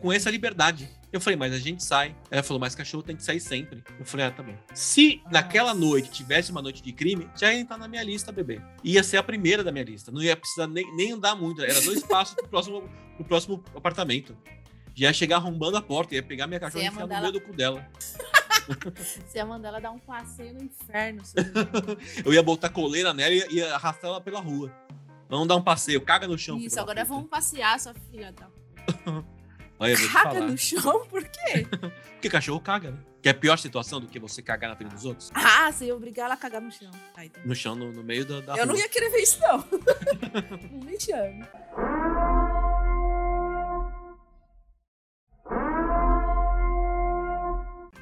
[0.00, 0.88] com essa liberdade.
[1.14, 2.12] Eu falei, mas a gente sai.
[2.28, 3.84] Ela falou, mas cachorro tem que sair sempre.
[4.00, 4.52] Eu falei, ah, tá bom.
[4.74, 8.60] Se naquela noite tivesse uma noite de crime, já ia entrar na minha lista, bebê.
[8.82, 10.10] Ia ser a primeira da minha lista.
[10.10, 11.62] Não ia precisar nem, nem andar muito.
[11.62, 14.36] Era dois passos pro próximo, pro próximo apartamento.
[14.92, 17.40] Já ia chegar arrombando a porta, ia pegar minha cachorra e enfiar no meio do
[17.40, 17.88] cu dela.
[19.24, 21.22] Você ia mandar ela dar um passeio no inferno.
[22.26, 24.74] eu ia botar coleira nela e ia arrastar ela pela rua.
[25.28, 26.58] Vamos dar um passeio, caga no chão.
[26.58, 28.32] Isso, agora vamos passear, sua filha.
[28.32, 28.48] Tá?
[29.84, 31.06] Olha, caga no chão?
[31.06, 31.66] Por quê?
[32.14, 32.98] Porque cachorro caga, né?
[33.20, 35.30] Que é a pior situação do que você cagar na frente dos outros.
[35.34, 36.90] Ah, você ia obrigar ela a cagar no chão.
[37.14, 38.66] Ai, no chão, no, no meio da, da Eu rua.
[38.66, 39.58] não ia querer ver isso, não.
[40.72, 41.44] não me chame.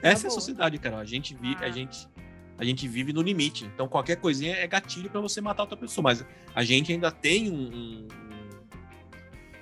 [0.01, 0.99] Essa tá é a sociedade, cara.
[0.99, 1.65] A gente, vi, ah.
[1.65, 2.09] a, gente,
[2.59, 3.65] a gente vive no limite.
[3.65, 6.03] Então qualquer coisinha é gatilho para você matar outra pessoa.
[6.05, 6.25] Mas
[6.55, 8.09] a gente ainda tem um, um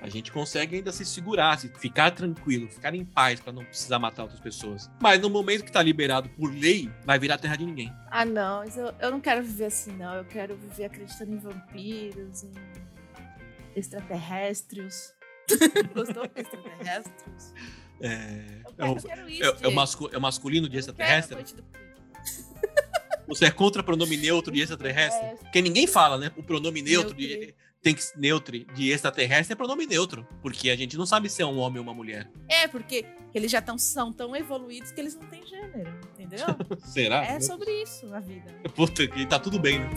[0.00, 3.98] a gente consegue ainda se segurar, se ficar tranquilo, ficar em paz para não precisar
[3.98, 4.90] matar outras pessoas.
[5.00, 7.92] Mas no momento que tá liberado por lei, vai virar terra de ninguém.
[8.10, 10.14] Ah, não, eu, eu não quero viver assim, não.
[10.14, 12.52] Eu quero viver acreditando em vampiros, em
[13.76, 15.14] extraterrestres.
[15.94, 17.54] Gostou de extraterrestres?
[18.00, 21.36] É, eu, quero, eu quero isso, é, é, o mascu, é o masculino de extraterrestre?
[23.28, 25.24] Você é contra pronome neutro de extraterrestre?
[25.24, 25.34] É.
[25.36, 26.32] Porque ninguém fala, né?
[26.36, 27.16] O pronome neutro, neutro.
[27.16, 31.42] de tem que neutro de extraterrestre é pronome neutro, porque a gente não sabe se
[31.42, 32.30] é um homem ou uma mulher.
[32.48, 36.46] É, porque eles já tão, são tão evoluídos que eles não têm gênero, entendeu?
[36.84, 37.24] Será?
[37.24, 38.52] É sobre isso a vida.
[38.74, 39.90] Puta, que tá tudo bem, né?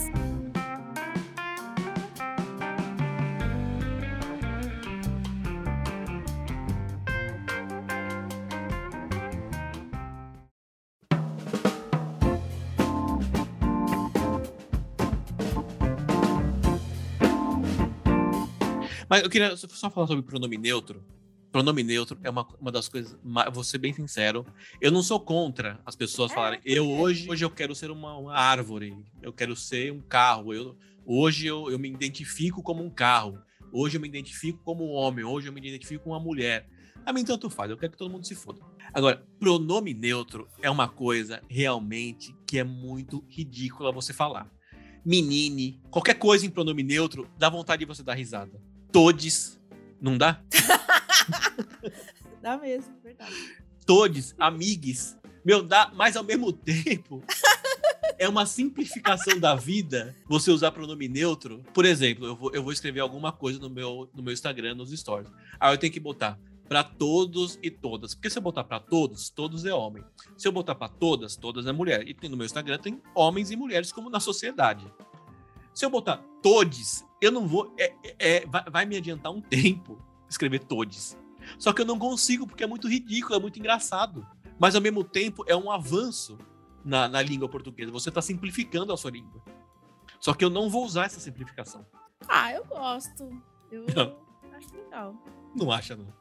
[19.14, 21.06] Mas eu queria só falar sobre pronome neutro.
[21.52, 23.16] Pronome neutro é uma, uma das coisas.
[23.54, 24.44] Vou ser bem sincero.
[24.82, 26.60] Eu não sou contra as pessoas é, falarem.
[26.66, 29.06] Eu hoje, hoje eu quero ser uma, uma, árvore.
[29.22, 30.52] Eu quero ser um carro.
[30.52, 33.40] Eu, hoje eu, eu me identifico como um carro.
[33.72, 35.24] Hoje eu me identifico como um homem.
[35.24, 36.68] Hoje eu me identifico como uma mulher.
[37.06, 37.70] A mim tanto faz.
[37.70, 38.62] Eu quero que todo mundo se foda.
[38.92, 44.52] Agora, pronome neutro é uma coisa realmente que é muito ridícula você falar.
[45.06, 49.60] Menine, qualquer coisa em pronome neutro, dá vontade de você dar risada todes.
[50.00, 50.42] Não dá?
[52.42, 53.34] dá mesmo, verdade.
[53.86, 55.18] Todes, amigues.
[55.44, 57.22] Meu, dá, mas ao mesmo tempo.
[58.18, 61.64] é uma simplificação da vida você usar pronome neutro.
[61.74, 64.92] Por exemplo, eu vou, eu vou escrever alguma coisa no meu, no meu Instagram, nos
[64.92, 65.30] stories.
[65.60, 66.40] Aí eu tenho que botar
[66.70, 68.14] para todos e todas.
[68.14, 70.04] Porque se eu botar para todos, todos é homem.
[70.38, 72.08] Se eu botar para todas, todas é mulher.
[72.08, 74.86] E no meu Instagram tem homens e mulheres como na sociedade.
[75.74, 77.74] Se eu botar todes, eu não vou.
[77.78, 79.98] É, é, é, vai, vai, me adiantar um tempo
[80.30, 81.18] escrever todes.
[81.60, 84.26] Só que eu não consigo, porque é muito ridículo, é muito engraçado.
[84.60, 86.38] Mas ao mesmo tempo é um avanço
[86.84, 87.92] na, na língua portuguesa.
[87.92, 89.44] Você está simplificando a sua língua.
[90.20, 91.86] Só que eu não vou usar essa simplificação.
[92.28, 93.30] Ah, eu gosto.
[93.72, 94.18] Eu não.
[94.56, 95.16] acho legal.
[95.56, 96.14] Não acha, não?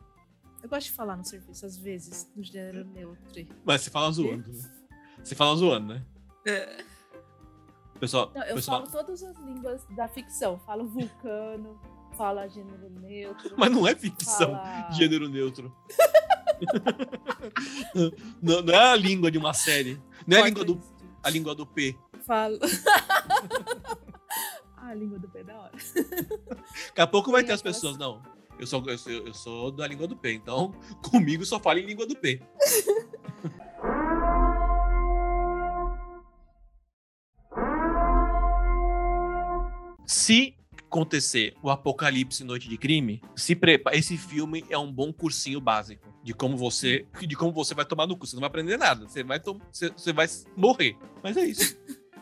[0.62, 3.46] Eu gosto de falar no serviço, às vezes, no gênero neutro.
[3.64, 4.70] Mas você fala zoando, né?
[5.22, 6.04] Você fala zoando, né?
[6.46, 6.84] É.
[8.02, 8.84] Pessoal, Não, eu pessoal...
[8.84, 10.58] falo todas as línguas da ficção.
[10.66, 11.80] Falo vulcano,
[12.16, 13.54] falo gênero neutro.
[13.56, 14.90] Mas não é ficção, fala...
[14.90, 15.72] gênero neutro.
[18.42, 20.02] não, não, é a língua de uma série.
[20.26, 20.80] Não é a língua, do,
[21.22, 21.96] a língua do P.
[22.26, 22.58] Falo.
[24.76, 25.68] ah, a língua do P é da hora.
[25.68, 28.20] Daqui a pouco vai ter as pessoas, não.
[28.58, 30.72] Eu sou, eu, sou, eu sou da língua do P, então
[31.08, 32.42] comigo só fala em língua do P.
[40.06, 40.54] Se
[40.92, 43.96] acontecer o Apocalipse Noite de Crime, se prepara.
[43.96, 48.06] Esse filme é um bom cursinho básico de como você, de como você vai tomar
[48.06, 48.26] no cu.
[48.26, 49.08] Você não vai aprender nada.
[49.08, 50.96] Você vai, você, você vai morrer.
[51.22, 51.76] Mas é isso.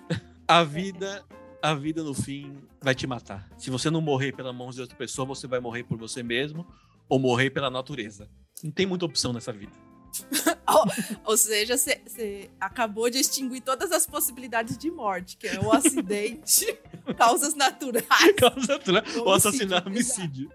[0.47, 1.25] A vida,
[1.63, 3.49] a vida no fim vai te matar.
[3.57, 6.67] Se você não morrer pela mão de outra pessoa, você vai morrer por você mesmo
[7.09, 8.29] ou morrer pela natureza.
[8.61, 9.71] Não tem muita opção nessa vida.
[10.69, 10.85] ou,
[11.25, 16.79] ou, seja, você acabou de extinguir todas as possibilidades de morte, que é o acidente,
[17.17, 18.07] causas naturais.
[18.37, 20.51] Causas naturais, ou assassinato, homicídio.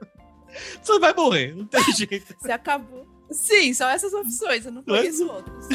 [0.81, 2.35] Você vai morrer, não tem jeito.
[2.39, 3.05] Você acabou.
[3.31, 5.67] Sim, são essas opções, eu não conheço outras.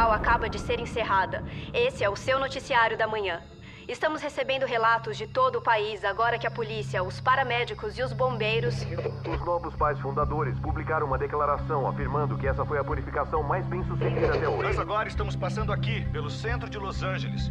[0.00, 1.44] Acaba de ser encerrada.
[1.72, 3.42] Esse é o seu noticiário da manhã.
[3.88, 8.12] Estamos recebendo relatos de todo o país agora que a polícia, os paramédicos e os
[8.12, 8.86] bombeiros.
[9.28, 13.84] Os novos pais fundadores publicaram uma declaração afirmando que essa foi a purificação mais bem
[13.84, 14.62] sucedida até hoje.
[14.62, 17.50] Nós agora estamos passando aqui, pelo centro de Los Angeles.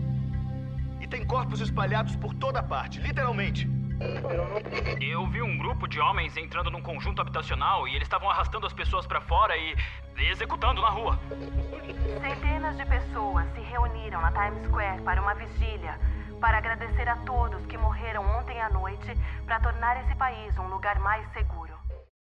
[1.01, 3.80] E tem corpos espalhados por toda parte, literalmente.
[4.99, 8.73] Eu vi um grupo de homens entrando num conjunto habitacional e eles estavam arrastando as
[8.73, 9.75] pessoas para fora e
[10.17, 11.19] executando na rua.
[12.21, 15.99] Centenas de pessoas se reuniram na Times Square para uma vigília
[16.39, 20.97] para agradecer a todos que morreram ontem à noite para tornar esse país um lugar
[20.99, 21.60] mais seguro.